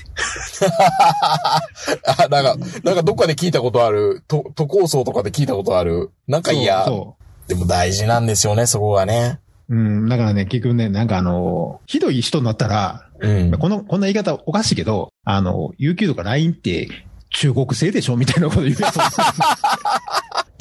[2.07, 6.11] あ、 なんか、なんかどっかで聞いたことある、と、都構想とかで聞いたことある？
[6.29, 7.17] なんかいや、そ
[7.49, 9.41] でも大事なんですよね、そこがね。
[9.69, 9.75] う。
[9.75, 13.51] うん、だからね、結局ね、なんかあの、ひどい人になったら、うん。
[13.53, 16.89] この、こんな言い方おかしいけど、あの、UQ とか LINE って
[17.31, 18.77] 中国製でしょみたいなこと言う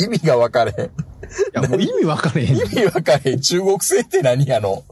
[0.02, 0.92] 意味が分かれへん。
[1.54, 2.62] や、もう意味わかれへん意。
[2.62, 3.42] 味分かれへん。
[3.42, 4.84] 中国製って何やの？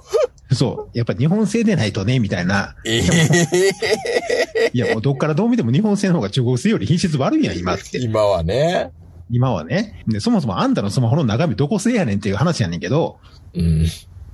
[0.52, 0.98] そう。
[0.98, 2.76] やっぱ日本製でないとね、みたいな。
[2.86, 8.00] ええいや、もうどっからどう見ても日本製の方が中国製より品質悪いやん、今って。
[8.00, 8.92] 今はね。
[9.30, 10.04] 今はね。
[10.08, 13.18] で、そもそもあんたのスマホの中身どこ製やねんっていう話やねんけど、
[13.54, 13.86] うん。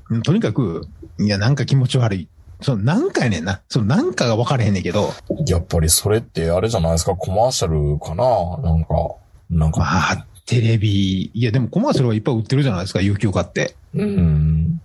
[0.10, 0.88] うんとにかく、
[1.20, 2.28] いや、なんか気持ち悪い。
[2.62, 3.62] その、なんかやねんな。
[3.68, 5.10] その、なんかが分かれへんねんけど、
[5.48, 8.24] やっぱりそれってあれじゃないですか、コマーシャルかな？
[8.62, 9.16] なんか。
[9.50, 13.76] なんか、まあ、テレビ、いやでもコマーシャルはいっぱい売ってるじゃないですか、有給買って。
[13.96, 14.82] うん。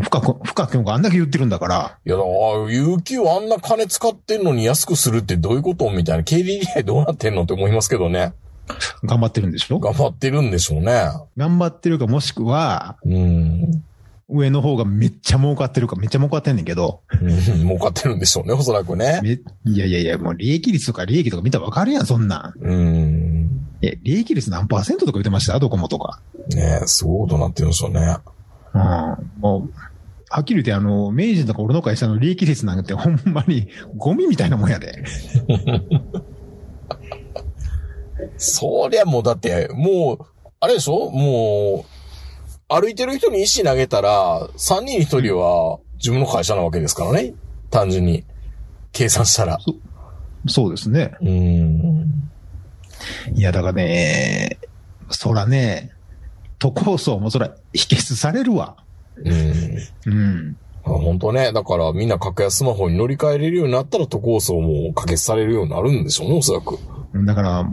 [0.00, 1.98] 深く、深くがあんだけ言ってるんだから。
[2.06, 6.24] いや、だから、有給あんな金使ってんのに安くするってどういうことみたいな。
[6.24, 8.32] KDDI どうなってんのって思いますけどね。
[9.04, 9.78] 頑張ってるんでしょ？
[9.80, 11.08] 頑張ってるんでしょうね。
[11.36, 13.82] 頑張ってるかもしくは、うん。
[14.28, 17.28] 上の方がめっちゃ儲かってるか、めっちゃ儲かってんねんけど、うん
[17.66, 19.20] 儲かってるんでしょうね、おそらくね。
[19.22, 22.64] めいやいやいや、もう利益率とか利益とか見たらわかるやん、そんなん。
[22.64, 23.50] うん。
[23.82, 25.58] え、利益率何パーセントとか言ってました？
[25.58, 26.20] ドコモとか。
[26.54, 28.16] ねすごいことになってるんでしょうね。
[28.74, 28.80] うん。
[29.40, 29.72] もう、
[30.28, 35.04] はっきり言って、あの、明治とか俺の会社の利益率なんてほんまにゴミみたいなもんやで。
[38.38, 40.26] そりゃもうだって、もう、
[40.60, 41.10] あれでしょ？
[41.10, 41.92] もう、
[42.68, 47.34] 歩いてる人に石投げたら、3人に1人は自分の会社なわけですからね。
[47.70, 48.24] 単純に。
[48.92, 49.58] 計算したら。
[50.46, 51.14] そうですね。
[51.20, 52.30] うん。
[53.34, 54.58] いや、だからね、
[55.10, 55.90] そらね、
[56.62, 58.76] 都構想もそら、否決されるわ。
[59.16, 59.32] うん。
[60.06, 60.56] うん。
[60.84, 61.52] 本当ね。
[61.52, 66.78] だからみんな格安スマホに乗り換えれるようになったら都構想も可決されるようになるんでしょうね、おそらく。
[67.26, 67.68] だから、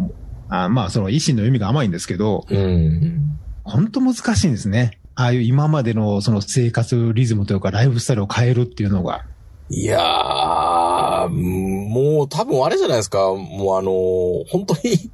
[0.49, 3.39] あまあ、その維新の意味が甘いんですけど、うん。
[3.63, 4.99] 本当難しいんですね。
[5.13, 9.25] ああいう今までのその生活リズムというかライフスタイルを変えるっていうのが。
[9.69, 13.19] いやー、もう多分あれじゃないですか。
[13.19, 15.11] もうあのー本当に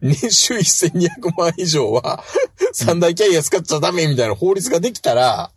[0.00, 2.22] 年収1200万以上は
[2.72, 5.50] 三大キャリア使っちゃダメみたいな法律ができたら、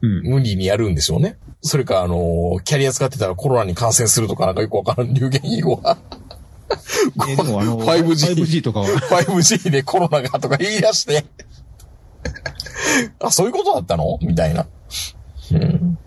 [0.00, 0.22] うん。
[0.24, 1.38] 無理にやるんでしょうね。
[1.60, 5.96] それか、あのーキャリア使ってたらコロナに感染するとかなんかよくわからん流言以後は、
[7.30, 11.24] えでもあの、 5G 5G とかは、5G でコロナがとか言い出して、
[13.20, 14.18] あ、そういうことだったの？
[14.22, 14.66] みたいな。
[15.52, 15.98] うん。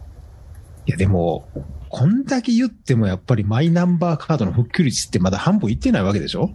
[0.87, 1.47] いやでも、
[1.89, 6.49] こんだけ言ってもやっぱりマイナンバーカードの復旧率ってまだ半分いってないわけでしょ？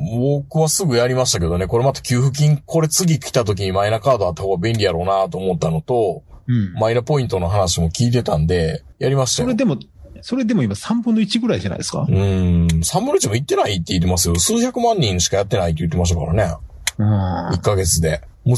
[0.00, 6.72] 僕はすぐやりましたけどね、これまた給付金、これ次来た時にマイナカードあった方が便利やろうなと思ったのと、うん。
[6.74, 9.48] マイナポイントの話も聞いてたんで、やりましたよ。
[9.48, 9.78] それでも、
[10.22, 12.06] それでも今3分の1ぐらいじゃないですか？
[12.08, 14.36] うーん、3分の1も行ってないって言ってますよ。
[14.36, 16.54] 数百万人しかやってないって言ってましたからね。
[16.98, 17.48] うん。
[17.50, 18.22] 1ヶ月で。
[18.44, 18.56] もう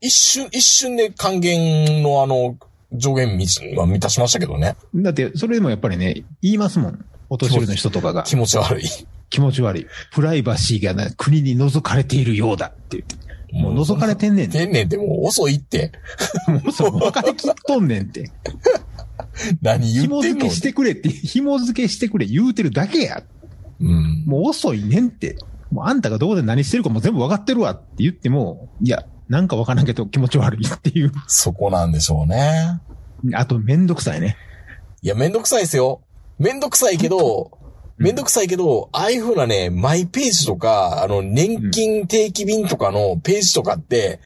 [0.00, 2.56] 一瞬、一瞬で還元のあの、
[2.92, 4.76] 上限みは満たしましたけどね。
[4.94, 7.04] だって、それでもやっぱりね、言いますもん。
[7.28, 8.84] お年寄りの人とかが気持ち悪い。
[9.34, 9.86] 気持ち悪い。
[10.12, 13.16] プライバシーがね、国に覗かれているようだって言って。
[13.52, 14.58] もう覗かれてんねんて。
[14.58, 15.90] 天然ってもう遅いって。
[16.46, 18.30] もうそう、分かりきっとんねんって。
[19.60, 20.38] 何言紐ってんの？
[20.38, 23.24] 付けしてくれって、紐付けしてくれ言うてるだけや。
[23.80, 24.24] うん。
[24.24, 25.36] もう遅いねんって。
[25.72, 31.12] もうあんたがどこで何してるかも全部分かってるわって言っても、いや、なんか分からんけど気持ち悪いっていう。
[31.26, 32.80] そこなんでしょうね。
[33.32, 34.36] あとめんどくさいね。
[35.02, 36.02] いや、めんどくさいですよ。
[36.38, 37.58] めんどくさいけど、
[37.96, 44.20] めんどくさいけど、ああいう風なね、マイページとか、あの、年金定期便とかのページとかって、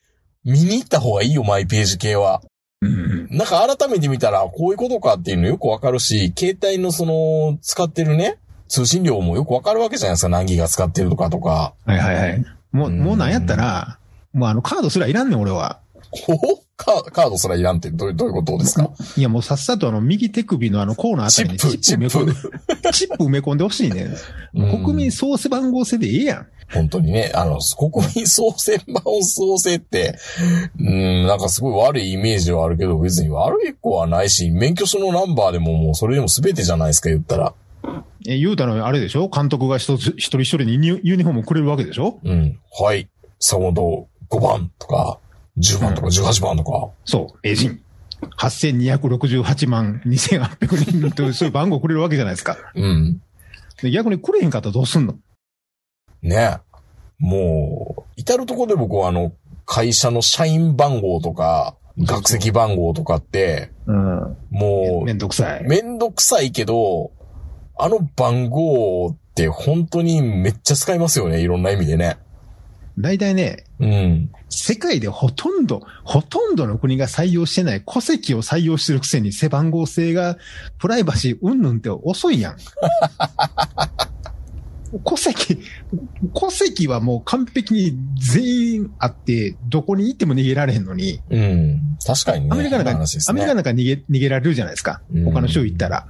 [0.45, 2.41] 見に行った方がいいよ、マイページ系は。
[2.81, 3.29] うん。
[3.31, 11.75] なんか改めて見たら、こういうことかっていうのよくわかるし、携帯のその、使ってるね、通信量もよくわかるわけじゃないですか、何ギガ使ってるとかとか。
[11.85, 12.45] はいはいはい。
[12.73, 13.99] もう、うんもうなんやったら、
[14.33, 15.81] もうあのカードすらいらんねん俺は。
[16.11, 18.91] ほほカカードすらいらんってどういうどういうことですか？
[19.17, 23.25] いやもうさっさとあの右手首のあのコーナーあたりにチップ埋め込んで、チップ。
[23.25, 24.09] 埋め込んでほしいね。
[24.55, 26.47] 国民総背番号制でええやん。
[26.73, 30.19] 本当にね、あの、国民総選番総制って、
[30.79, 37.55] うん、なんかすごい悪いイメージはあるけど、別に悪い子はないし、免許証のナンバーでももうそれでも全てじゃないですか、言ったら。
[38.27, 39.29] え、言うたらあれでしょ？
[39.29, 42.21] 監督が一つ一人一人にユニフォームくれるわけでしょ？
[42.23, 42.59] うん。
[42.79, 43.09] はい。
[43.41, 45.21] 坂本5番とか、
[45.59, 46.91] 10番とか18番とか。
[47.05, 47.81] そう、エジン。
[48.39, 52.57] 8268万2800人というそういう番号くれるわけじゃないですか。
[52.75, 53.23] うん。
[53.83, 55.15] で逆にくれへんかったらどうすんの？
[56.23, 56.59] ね
[57.19, 59.33] もう、至るところで僕はあの、
[59.67, 64.37] 会社の社員番号とか、学籍番号とかって、うん。
[64.51, 65.69] もめんどくさう、い。
[65.69, 67.11] めんどくさいけど、
[67.77, 72.19] あの番号って本当にめっちゃ使いますよね、いろんな意味でね。
[73.01, 74.31] 大体ね、うん。
[74.49, 80.37] 世界でほとんど、ほとんどの国が採用してない戸籍を採用してるくせに背番号制が
[80.79, 82.57] プライバシーうんぬんって遅いやん。
[85.05, 85.59] 戸籍、
[86.35, 91.99] 戸籍はもう完璧に全員あって、どこに行っても逃げられへんのに、うん。
[92.05, 92.51] 確かにね。
[92.53, 95.25] アメリカなんか、ねアメリカなんか逃げ、逃げられるじゃないですかうん。
[95.25, 96.07] 他の州行ったら。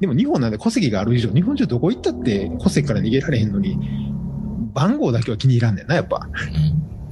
[0.00, 3.78] でも日本なんで戸籍がある以上、日本中どこ行ったって戸籍から逃げられへんのに、
[4.78, 6.28] 番号だけは気に入らんねんな、やっぱ。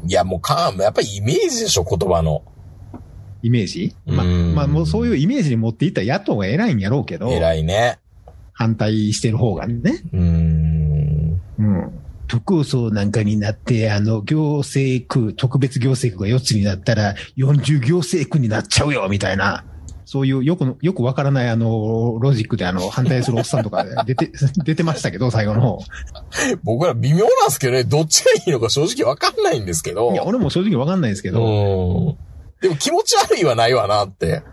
[0.06, 2.44] いや、もうか、やっぱりイメージでしょ、言葉の。
[3.42, 3.94] イメージ？
[4.06, 7.98] まあ、うんまあもうそういうイメージに持っていった野党が偉いんやろうけど、偉いね。
[8.52, 10.02] 反対してる方がね。
[10.12, 11.40] うーん。
[11.58, 12.00] うん。
[12.28, 19.64] 特捜なんかになって、あの、行政区、特別行政区が4つになったら、40行政区になっちゃうよ、みたいな。
[20.06, 24.30] そういうよく、よくわからないあの、ロジックであの、反対するおっさんとか 出て、
[24.64, 25.78] 出てましたけど、最後の方。
[26.62, 30.12] 僕ら微妙なんですけどね、どっちがいいのか正直わかんないんですけど。
[30.12, 32.16] いや、俺も正直わかんないですけど、うん。
[32.62, 34.44] でも気持ち悪いはないわなって。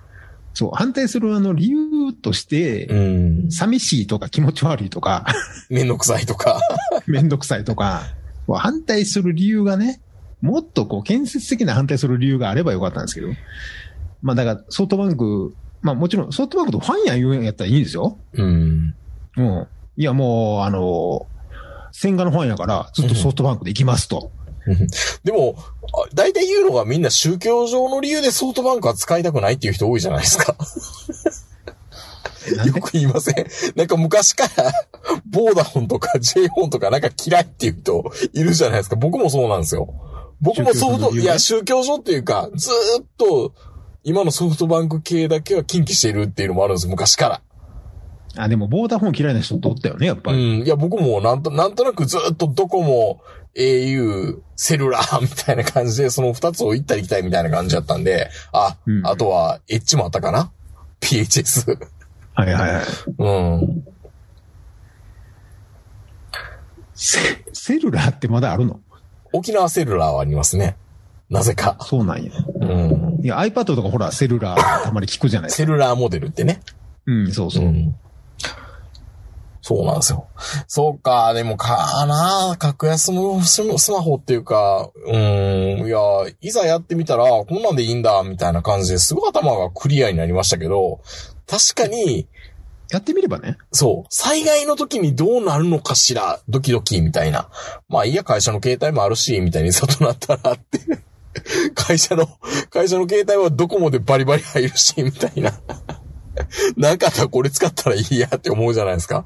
[0.56, 3.52] そう、反対するあの、理由として、うん。
[3.52, 5.28] 寂しいとか気持ち悪いとか、
[5.70, 6.60] めんどくさいとか。
[7.06, 8.08] めんどくさいとか、
[8.48, 10.02] 反対する理由がね、
[10.42, 13.28] もっとこう建設的な反対する理由があればよかったんですけど。
[14.24, 18.18] まあだからソフトバンク、まあもちろんソフトバンクとファンや言うんやったらいいんですよ。
[18.34, 18.96] うん。
[19.38, 19.68] うん。
[19.98, 21.28] いやもう、あの、
[21.92, 24.32] 千賀のファンやからずっとソフトバンクで行きますと。
[25.24, 30.56] でも、あ大体言うのがみんな宗教上の理由でソフトバンクは使いたくないっていう人多いじゃないですか。
[32.66, 33.46] よく言いません。
[33.76, 34.72] なんか昔から、
[35.26, 38.96] ボーダフォンとか J フォンとかなんか嫌いっていう人いるじゃないですか。
[38.96, 39.94] 僕もそうなんですよ。
[40.42, 43.54] 僕もソフト、いや、宗教上っていうか、ずーっと、
[44.04, 47.42] 今のソフトバンク系だけは禁忌しているっていうのもあるんです、昔から。
[48.36, 50.62] あ、でもボーダーフォン嫌いな人っておったよね、やっぱうり。
[50.62, 50.66] ん。
[50.66, 53.22] いや、僕もなんと、なんとなくずっとドコモ、
[53.56, 60.52] au、セルラーみたいな感じで、その二つを行ったり来たりみたいな感じだったんで、あ、うんあとは、エッジもあったかな
[61.00, 61.78] ?PHS。
[62.34, 62.86] はいはいはい。
[63.20, 63.30] う
[63.66, 63.86] ん。
[66.96, 67.20] セ
[67.54, 68.80] セルラーってまだあるの？
[69.34, 70.76] 沖縄セルラーはありますね。
[71.34, 71.78] なぜか。
[71.82, 72.32] そうなんや。
[72.62, 73.20] うん。
[73.24, 75.58] いや、iPad とかほら、セルラーたまに聞くじゃないですか。
[75.64, 76.62] セルラーモデルってね。
[77.08, 77.70] うん、そうそうう。
[77.70, 77.96] ん。
[79.64, 80.28] そうなんですよ。
[80.68, 85.98] そうか、でもかな格安もススマホっていうか、うん、いや、
[86.42, 91.02] いざやってみたら、こんなんでいいんだ、みたいな感じですごい頭がクリアになりましたけど、
[91.48, 92.28] 確かに、
[92.92, 93.58] やってみればね。
[93.72, 97.50] そう、災害の時にどうなるのかしら、ドキドキ、みたいな。
[97.90, 100.80] まあいいや、会社の携帯もあるし、みたいにさとなったらって。
[101.76, 102.28] 会社の、
[102.70, 105.52] 会社の携帯はドコモでバリバリ入るし、みたいな。
[106.78, 109.26] なんかあったらこれ使ったらいいやって思うじゃないですか。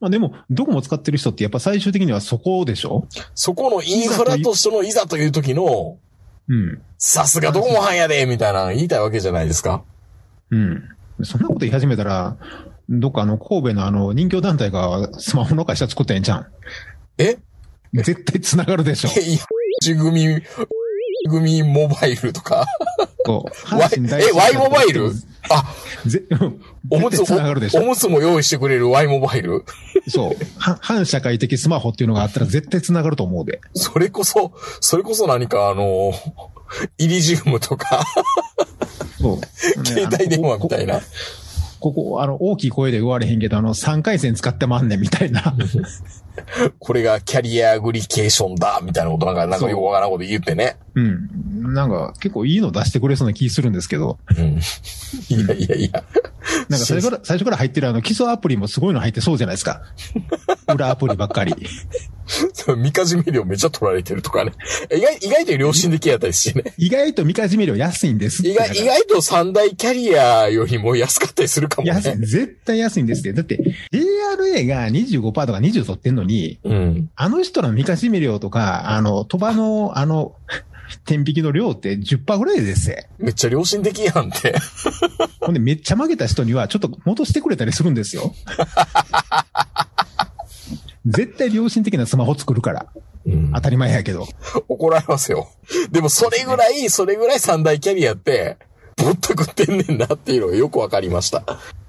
[0.00, 3.06] まあでも、どこも使ってる人ってやっぱ最終的にはそこでしょ？
[3.34, 5.98] そこのインフラとしてのいざという時の、
[6.46, 6.82] うん。
[6.98, 9.82] さすがドコモ班やでみたいなの言いたいわけじゃないですか。
[10.50, 10.82] うん。
[11.22, 12.36] そんなこと言い始めたら、
[12.90, 16.46] どっかあの、神戸のあの、人形団体がスマホの会社作ったんじゃん。
[17.18, 17.38] え？
[17.94, 19.10] 絶対繋がるでしょ。
[19.16, 19.38] え、いや、
[19.80, 20.42] ち組、
[21.28, 22.66] 組モバイルとか。
[23.72, 23.90] ワイ
[24.28, 25.10] え、ワイモバイル？
[25.50, 25.64] あ、
[26.06, 26.22] ぜ
[26.90, 27.82] おむつ、絶 対繋がるでしょ。
[27.82, 29.64] おむつも用意してくれるワイモバイル？
[30.08, 30.36] そう。
[30.58, 33.60] は反社会的スマホっていうのがあったら絶対繋がると思うで。
[33.74, 36.12] それこそ、それこそ何かあの、
[36.98, 38.04] イリジウムとか、
[39.20, 39.40] そう。
[39.86, 41.00] 携帯電話みたいな。
[41.84, 45.54] ここ、あの、大きい声で言われへんけど、あの、3回線使ってまんねんみたいな。
[46.78, 50.78] これがキャリアアグリケーションだ、みたいなことなんか、なんかよくわからんこと言ってね。
[50.94, 51.74] うん。
[51.74, 54.18] なんか、結構いいの出してくれそうな気するんですけど。
[54.30, 54.58] うん。
[55.28, 56.04] いやいやいや。
[56.70, 59.82] なんか最初から、最初から入ってるあの、基礎アプリもすごいの入ってそうじゃないですか。
[60.72, 61.54] 裏アプリばっかり。
[62.78, 64.52] みかじめ料めっちゃ取られてるとかね。
[64.90, 66.72] 意外、意外と良心的やったりしてね。
[66.78, 68.46] 意外と見かじめ料安いんです。
[68.46, 72.18] 意外、意外と三大キャリアよりも安かったりするかも安い。
[72.18, 72.26] ね。
[72.26, 73.32] 絶対安いんですって。
[73.32, 73.58] だって、
[73.92, 77.10] ARA が25%とか20取ってんのに、うん。
[77.16, 80.36] あの人の見かじめ料とか、あの、鳥羽の、あの、
[81.04, 83.08] 天引きの量って10%ぐらいですぜ。
[83.18, 84.54] めっちゃ良心的やんって。
[85.40, 88.34] ほんで、めっちゃ負けた人には、ちょっと戻してくれたりするんですよ。
[91.06, 92.86] 絶対良心的なスマホ作るから。
[93.26, 94.26] うん当たり前やけど。
[94.68, 95.48] 怒られますよ。
[95.90, 98.58] でもそれぐらい、それぐらい三大キャリアって、
[98.96, 101.44] ぼったくってんねんなっていうのがよくわかりました。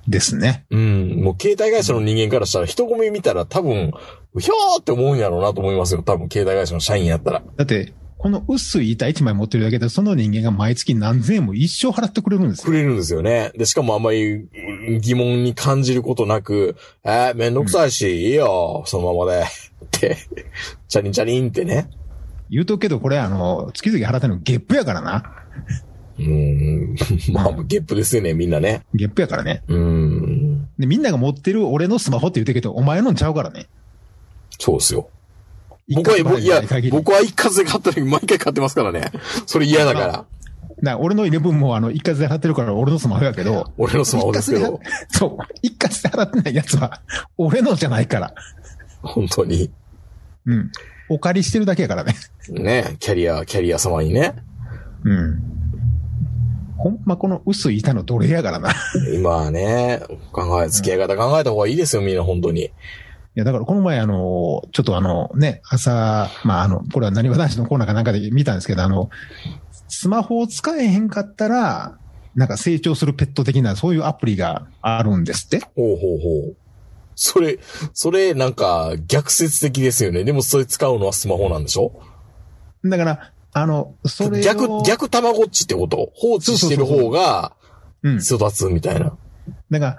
[0.07, 0.65] ですね。
[0.69, 1.21] うん。
[1.23, 3.91] もう携帯会社の人間からしたら人混み見たら多分、
[4.37, 6.03] ひょーって思うんやろうなと思いますよ。
[6.03, 7.41] 多分携帯会社の社員やったら。
[7.55, 12.65] だって、この薄い板1枚持ってるだけで、その人間が毎月何千円も一生払ってくれるんですよ。
[12.65, 13.51] くれるんですよね。
[13.55, 19.43] で、しかもあんまりうん疑問に感じることなく、えー、めんどくさいし、いいよ、そのままで。
[19.43, 20.17] って、
[20.87, 21.89] チャリンチャリンってね。
[22.49, 25.31] 言うとくけど、これあの、月々払ってるのゲップやからな。
[26.17, 27.33] うーん。
[27.33, 28.85] まあ、ゲップですよね、みんなね。
[28.93, 29.63] ゲップやからね。
[29.67, 30.69] うーん。
[30.79, 33.67] で、みんなが持ってる俺のスマホって言ってるけど、お前のんちゃうからね。
[34.59, 35.09] そうですよ。
[35.93, 36.17] 僕は、
[36.89, 39.11] 僕は一括で買った時毎回買ってますからね。
[39.45, 40.07] それ嫌だから。
[40.07, 40.25] だか
[40.81, 47.01] ら俺のイレブンもあの、一括で払ってるから俺のスマホやけど、俺のスマホですけど、そう、一括で払ってないやつは、
[47.37, 48.33] 俺のじゃないから。
[49.01, 49.71] 本当に。
[50.45, 50.71] うん。
[51.09, 52.15] お借りしてるだけやからね。
[52.49, 54.33] ね、キャリア、キャリア様にね。
[55.03, 55.64] うん。
[56.85, 58.71] ほんまこの薄い板の奴隷やからな。
[59.11, 62.69] 今はね、考え、付き合い方考えた方がいいですよ、みんな本当に。
[63.33, 69.09] や、だからこの前あの、ちょっとあのね、朝、まああの、これは何わ男子のコーナーかなんかで見たんですけど、あの、
[69.87, 71.97] スマホを使えへんかったら、
[72.35, 75.65] なんか成長するペット的なそういうアプリがあるんですって。
[75.75, 76.55] ほうほうほう。
[77.15, 77.57] それ、
[77.93, 80.23] それなんか逆説的ですよね。
[80.23, 81.93] でもそれ使うのはスマホなんでしょ？
[82.83, 86.11] だから、あの、それを逆、逆たまごっちってこと？
[86.13, 87.53] 放置してる方が
[88.03, 88.17] うん。
[88.17, 89.15] 育つみたいな。
[89.71, 89.97] だから、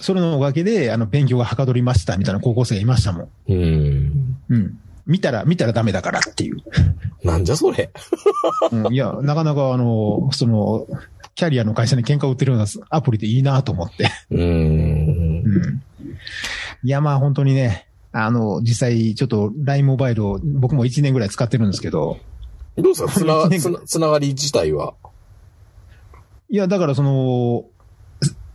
[0.00, 3.28] それのおかげで、あの、勉強がはかどりましたみたいな高校生がいましたもん。
[3.48, 4.36] うん。
[4.48, 4.80] うん。
[5.06, 6.62] 見たら、見たらダメだからっていう。
[7.22, 7.90] なんじゃそれ？
[8.72, 10.86] うん、いや、なかなかあの、その、
[11.34, 14.10] キャリアの会社に喧嘩売ってるようなアプリでいいなと思って。
[14.30, 14.40] うーん。
[14.40, 15.80] うん。
[16.82, 22.18] いや、まあ本当にね、あの、実際ちょっと LINE モバイルを僕も1年ぐらい使ってるんですけど、
[22.82, 24.94] どうですかつな、つな、つながり自体は？
[26.50, 27.64] いや、だからその、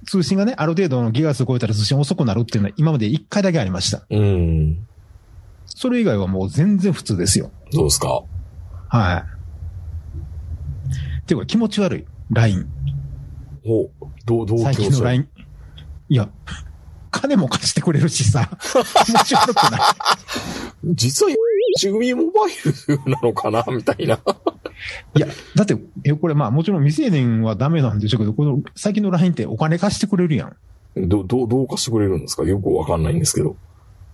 [0.08, 4.06] 通信がね、ある程度のギガ数超えたら通信遅くなるっていうのは今まで1回だけありました。
[4.10, 4.88] うん。
[5.66, 7.52] それ以外はもう全然普通ですよ。
[7.72, 8.24] どうですか？
[8.90, 9.24] はい。
[11.22, 12.06] っていうか気持ち悪い。
[12.32, 12.68] LINE。
[13.66, 13.90] お、
[14.26, 15.30] どう、どう最近の LINE。
[16.10, 16.30] いや、
[17.12, 18.50] 金も貸してくれるしさ、
[19.06, 19.82] 気持ち悪くない。
[20.96, 21.32] 実は、
[21.78, 22.52] ち組モバイ
[22.88, 24.20] ルなのかなみたいな。
[25.16, 30.56] いや、だって、え、これまあもちろん未成年はダメなんでしょうけど、この最近の LINE ってお金貸してくれるやん。
[31.10, 32.44] ど、どう、どうかしてくれるんですか？
[32.44, 33.56] よくわかんないんですけど。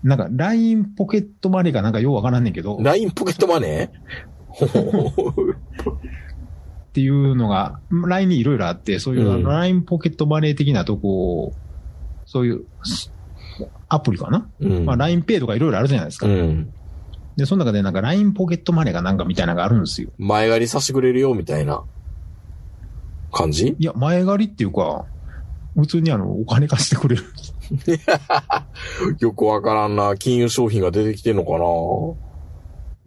[0.03, 4.67] なんか LINE ポケットマネーかなんかようわからんねんけど、っ LINE ポケットマネー？
[4.67, 5.33] ほほ
[6.93, 11.53] ていうのが、LINE にいろいろあって、そういううん LINE ポケットマネー的なとこ、
[12.25, 12.63] そういう
[13.89, 14.85] アプリかな、うん。
[14.85, 16.27] まあ LINE ペイとかいろいろあるじゃないですか。
[16.27, 16.73] うん。
[17.39, 20.09] で、その中でなんか LINE ポケットマネーがなんかみたいなのがあるんですよ。
[20.17, 21.83] 前借りさせてくれるよ、みたいな
[23.31, 23.77] 感じ？
[23.79, 25.05] いや、前借りっていうか、
[25.75, 27.23] 普通にあの、お金貸してくれる。
[29.19, 30.17] よくわからんな。
[30.17, 31.51] 金融商品が出てきてんのか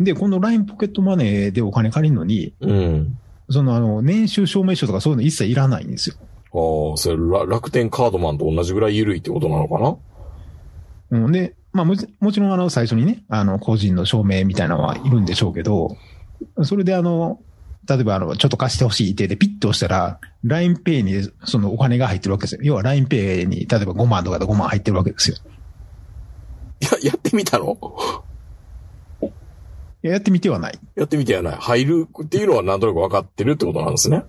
[0.03, 3.19] で、この LINE ポケットマネーでお金借りるのに、なうん。
[3.51, 6.17] そのあの、年収証明書とかそういうの一切いらないんですよ。
[6.55, 9.79] ああ、それ、ら楽天カードマンと同じぐらい緩いってことなのか
[11.11, 11.19] な？
[11.25, 12.07] うん、で、まあもち
[12.41, 15.97] ろんあの、最初にね、あの、個人の証明みたいなのはいるんでしょうけど、
[16.65, 17.41] それであの、
[17.89, 22.61] 例えばあの、ちょっと貸してほしいってでピッと押したら、LINEPay にそのお金が入ってるわけですよ。
[22.63, 25.37] 要は LINEPay に、例えば5万とかで5万入ってるわけですよ。
[26.81, 27.77] いや、やってみたの？
[30.05, 30.79] いややってみてはない。
[30.97, 31.57] やってみてやない。
[31.57, 34.25] 入るっていうのはなんとなく分かってるってことなんですね。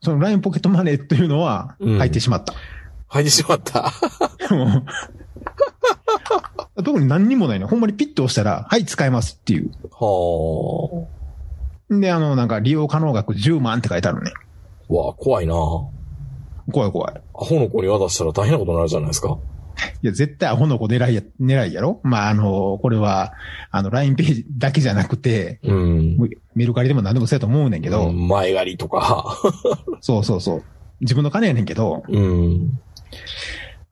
[0.00, 2.54] その LINE ポケットマネーというのはうん入ってしまった。
[3.08, 3.92] 入ってしまった。
[6.84, 7.68] 特に何にもないの。
[7.68, 9.70] ほんまにピッと押したら、はい、使えますっていう。
[9.90, 11.06] は
[11.90, 14.32] で、あの、なんか利用可能額10万って書いてあるね。
[14.90, 14.94] あ。
[14.94, 15.54] わあ、怖いな。
[15.54, 17.14] 怖い怖い。
[17.14, 19.38] アホの子に渡したら大変なことになるじゃないですか。
[20.02, 22.00] いや、絶対アホの子狙いや、狙いやろ？
[22.02, 23.32] まあ、あの、これは、
[23.70, 26.16] あの、LINE ページだけじゃなくて、うん。
[26.54, 29.38] メルカリでも何でもそうやと思うねんけど、うん前借りとか。
[30.00, 30.64] そうそうそう。
[31.00, 32.78] 自分の金やねんけど、うん。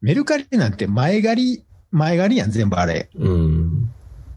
[0.01, 3.09] メルカリなんて前借り、前借りやん、全部あれ。
[3.17, 3.93] うん。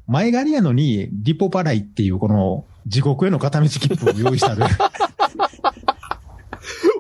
[0.07, 4.63] 前借りやのに、リポ払いっていうこの、地獄への片道切符を用意したる。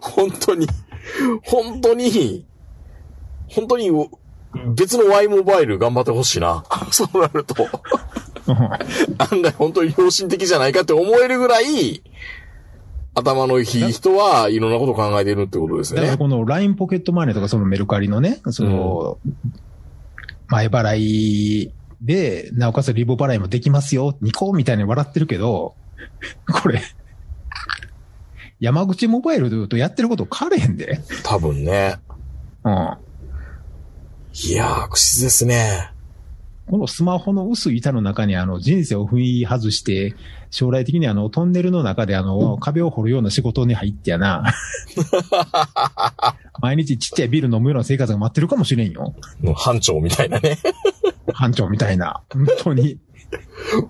[0.01, 0.67] 本当に、
[1.43, 2.45] 本当に、
[3.47, 3.89] 本当に、
[4.75, 6.63] 別の Y モバイル頑張ってほしいな。
[6.91, 7.55] そうなると。
[9.17, 12.01] 案外本当に良心的じゃないかって思えるぐらい、
[13.15, 16.01] 頭のいい人はいろんなこと考えてるってことですね。
[16.01, 19.17] だからこの LINE ポケットマネーとかそのメルカリのね、その、
[20.49, 25.75] 前払いで、なおかつリボ払いもできますよ、ニコみたいに笑ってるけど、
[26.51, 26.81] これ、
[28.59, 30.99] 山口モバイルで言うとやってること変われへんで。
[31.23, 31.95] 多分ね。
[32.63, 32.97] うん。
[34.33, 35.91] いやー、口ですね。
[36.67, 40.15] このスマホの薄い板の中にあの人生を踏み外して、
[40.51, 44.53] 将来的にあのトンネルの中であの壁を掘るような仕事に入ってやな。
[46.61, 49.13] 毎日ちっちゃいビール飲むような生活が待ってるかもしれんよ。
[49.55, 50.57] 班長みたいなね。
[51.33, 52.23] 班長みたいな。
[52.33, 52.97] 本当に。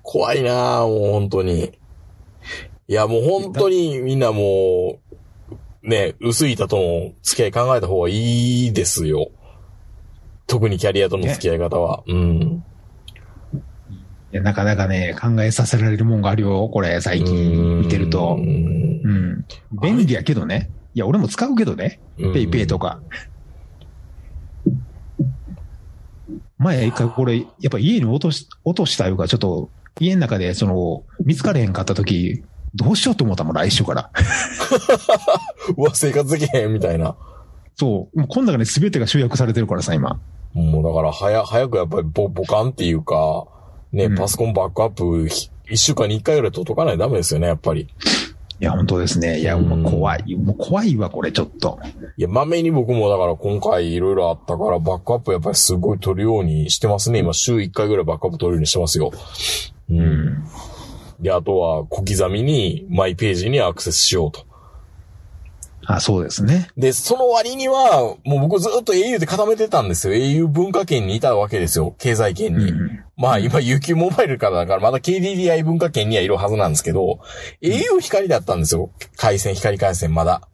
[0.04, 1.72] 怖いなーもう本当に。
[2.88, 5.00] いや、もう本当にみんなも
[5.84, 9.32] う、ね、薄い板との付き合い考えた方がいいですよ。
[10.48, 12.04] 特にキャリアとの付き合い方は。
[12.08, 12.64] うん。
[14.32, 18.42] いや、なかなかね、考えさせられるもんがあるよ、これ、最近見てるとう。
[18.42, 19.46] んうん。
[19.82, 20.70] 便利やけどね。
[20.94, 22.00] いや、俺も使うけどね。
[22.20, 23.00] うんペイペイとか。
[26.60, 29.70] 前一回これ、やっぱ家に落とし、落としたいうか、ちょっと、
[30.00, 32.44] 家の中で、その、見つかれへんかった時、
[32.76, 34.12] どうしようと思ったもん、来週から。
[35.76, 37.16] うわ、生活できへんみたいな。
[37.76, 38.20] そう。
[38.20, 40.20] もうこの中に全てが集約されてるからさ、今。
[40.54, 43.48] もうだから、早、早くやっぱりボ、ボカンっていうか、
[43.92, 47.88] ね、うんパソコンバックアップ、ひ一週間に一回ぐらい取っとかないとダメですよね、やっぱり。
[48.62, 49.40] いや、本当ですね。
[49.40, 50.36] いや、うんもう怖い。
[50.36, 51.80] もう怖いわ、これ、ちょっと。
[52.18, 57.20] いや、まめに僕もだから今回いろいろあったから、バックアップやっぱりすごい取るようにしてますね。
[57.20, 59.12] 今、週一回ぐらいバックアップ取るようにしてますよ。
[59.90, 59.94] う。
[59.94, 60.44] うんん。
[61.22, 64.49] で、あとは小刻みにマイページにアクセスしようと。
[65.92, 66.68] あ、そうですね。
[66.78, 70.14] で、その割には、もう僕ずっと au で固めてたんですよ。
[70.14, 71.96] au 文化圏にいたわけですよ。
[71.98, 72.70] 経済圏に。
[72.70, 77.20] うんまあ今 UQ モバイルからだからまだ KDDI 文化圏にはいるはずなんですけど、
[77.62, 78.92] au 光だったんですよ。
[79.18, 80.48] 回線、光回線まだ。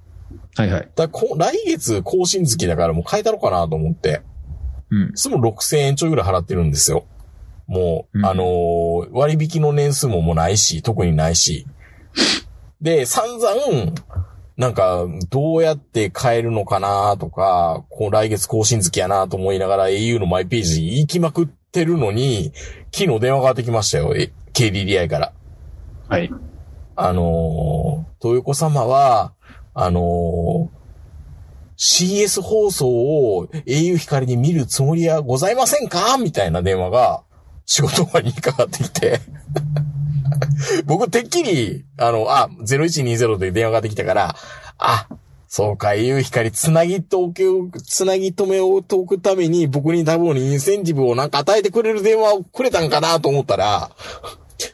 [0.56, 0.90] はいはい。
[0.96, 4.22] だからこ来月更新月だからもう変えたろうかなと思って。
[4.90, 5.10] うん。
[5.10, 7.06] いつも6000円ちょいぐらい払ってるんですよ。
[7.68, 11.68] もう、うんあのー割引の年数ももうないし、特にないし。
[12.82, 13.94] で、散々、
[14.58, 22.54] なんか、どうやって変えるのかなとか、こう来月更新月やなと思いながら au のマイページ行きまくってるのに、
[22.94, 24.14] 昨日電話がかかってきましたよ。
[24.16, 25.34] え KDDI から。
[26.08, 26.32] はい。
[26.96, 29.34] あのー、豊子様は、
[29.74, 30.76] あのー
[31.78, 36.18] CS 放送を au 光に見るつもりはございませんか？
[36.18, 37.24] みたいな電話が
[37.66, 39.20] 仕事場にかかってきて。
[40.86, 44.36] 僕、てっきり、あの、あ、0120という電話ができたから、
[44.78, 45.08] あ、
[45.48, 53.92] そうか、au 光つなぎとおけを、つなぎ止めをておくために僕に多分インセンティブをなんか与えてくれる電話をくれたんかなと思ったら、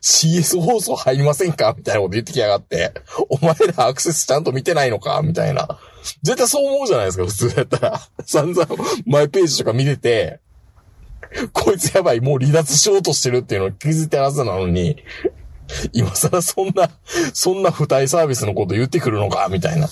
[0.02, 2.94] CS 放送入りませんかみたいなこと言ってきやがって。
[3.30, 5.80] お前らアクセスちゃんと見てないのかみたいな。
[6.24, 8.02] 絶対そう思うじゃないですか、普通やったら。
[8.26, 8.68] 散々
[9.06, 10.40] マイページとか見てて、
[11.54, 14.98] こいつやばい、もう離脱しようとしてるっていうのを気づいてるはずなのに、
[15.94, 16.90] 今更そんな、
[17.34, 19.88] そんな付帯サービスのこと言ってくるのかみたいな。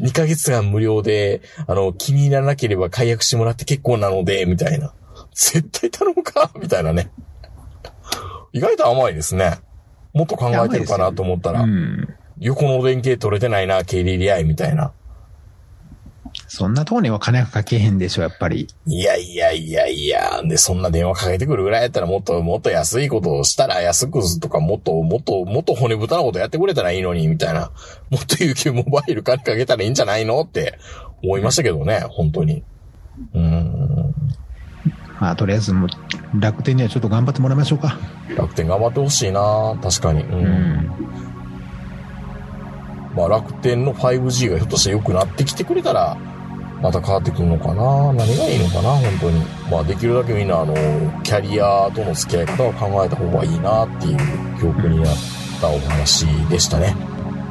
[0.00, 4.92] 2ヶ月間無料で、あの、気に入らなければ解約してもらって結構なので、みたいな。
[5.34, 7.10] 絶対頼むかみたいなね。
[8.52, 9.58] 意外と甘いですね。
[10.12, 12.08] もっと考えてるかなと思ったら、うん。
[12.38, 14.92] 横の連携取れてないな、KDDI みたいな。
[16.54, 18.68] そんなとこには金かけへんでしょ、やっぱり。
[18.86, 27.72] いやいやいやいや、で、そんな電話かけてくるぐらいやったらもっともっと安いことをしたら安くとかもっともっともっと骨太なことやってくれたらいいのに、みたいな。
[28.08, 30.78] もっと UQ モバイル金かけたらいいんじゃないのって
[31.24, 32.62] 思いましたけどね、本当に。
[33.34, 34.14] うーん。
[35.18, 37.98] まあ、とりあえずもう、楽天にはちょっと頑張ってもらいましょうか。
[38.36, 40.22] 楽天頑張ってほしいな確かに。
[40.22, 40.32] うん。
[40.34, 40.90] うん。
[43.16, 46.16] まあ楽天の 5G がひょっとして良くなってきてくれたら、
[46.82, 49.44] また変わってくるのかな何がいいのかな本当に。
[49.70, 50.74] まあできるだけみんなあの、
[51.22, 54.18] キャリアとの付き合い方を考えた方がいいなっていう
[54.60, 55.14] 教訓になっ
[55.60, 56.94] たお話でしたね。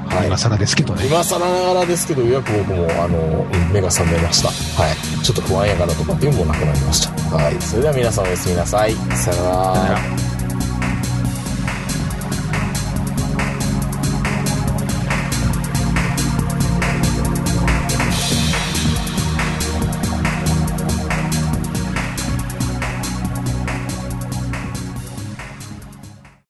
[0.07, 0.37] はい今。
[0.37, 1.07] 更ですけどね。
[1.07, 4.49] 今更ながらですけど、ようやく僕も、あの、うん目が覚めました。
[4.81, 5.23] はい。
[5.23, 7.35] ちょっと不安やからとかっていうのもなくなりました。
[7.35, 7.61] はい。
[7.61, 8.93] それでは皆さんおやすみなさい。
[8.93, 9.51] さよな
[9.89, 10.32] ら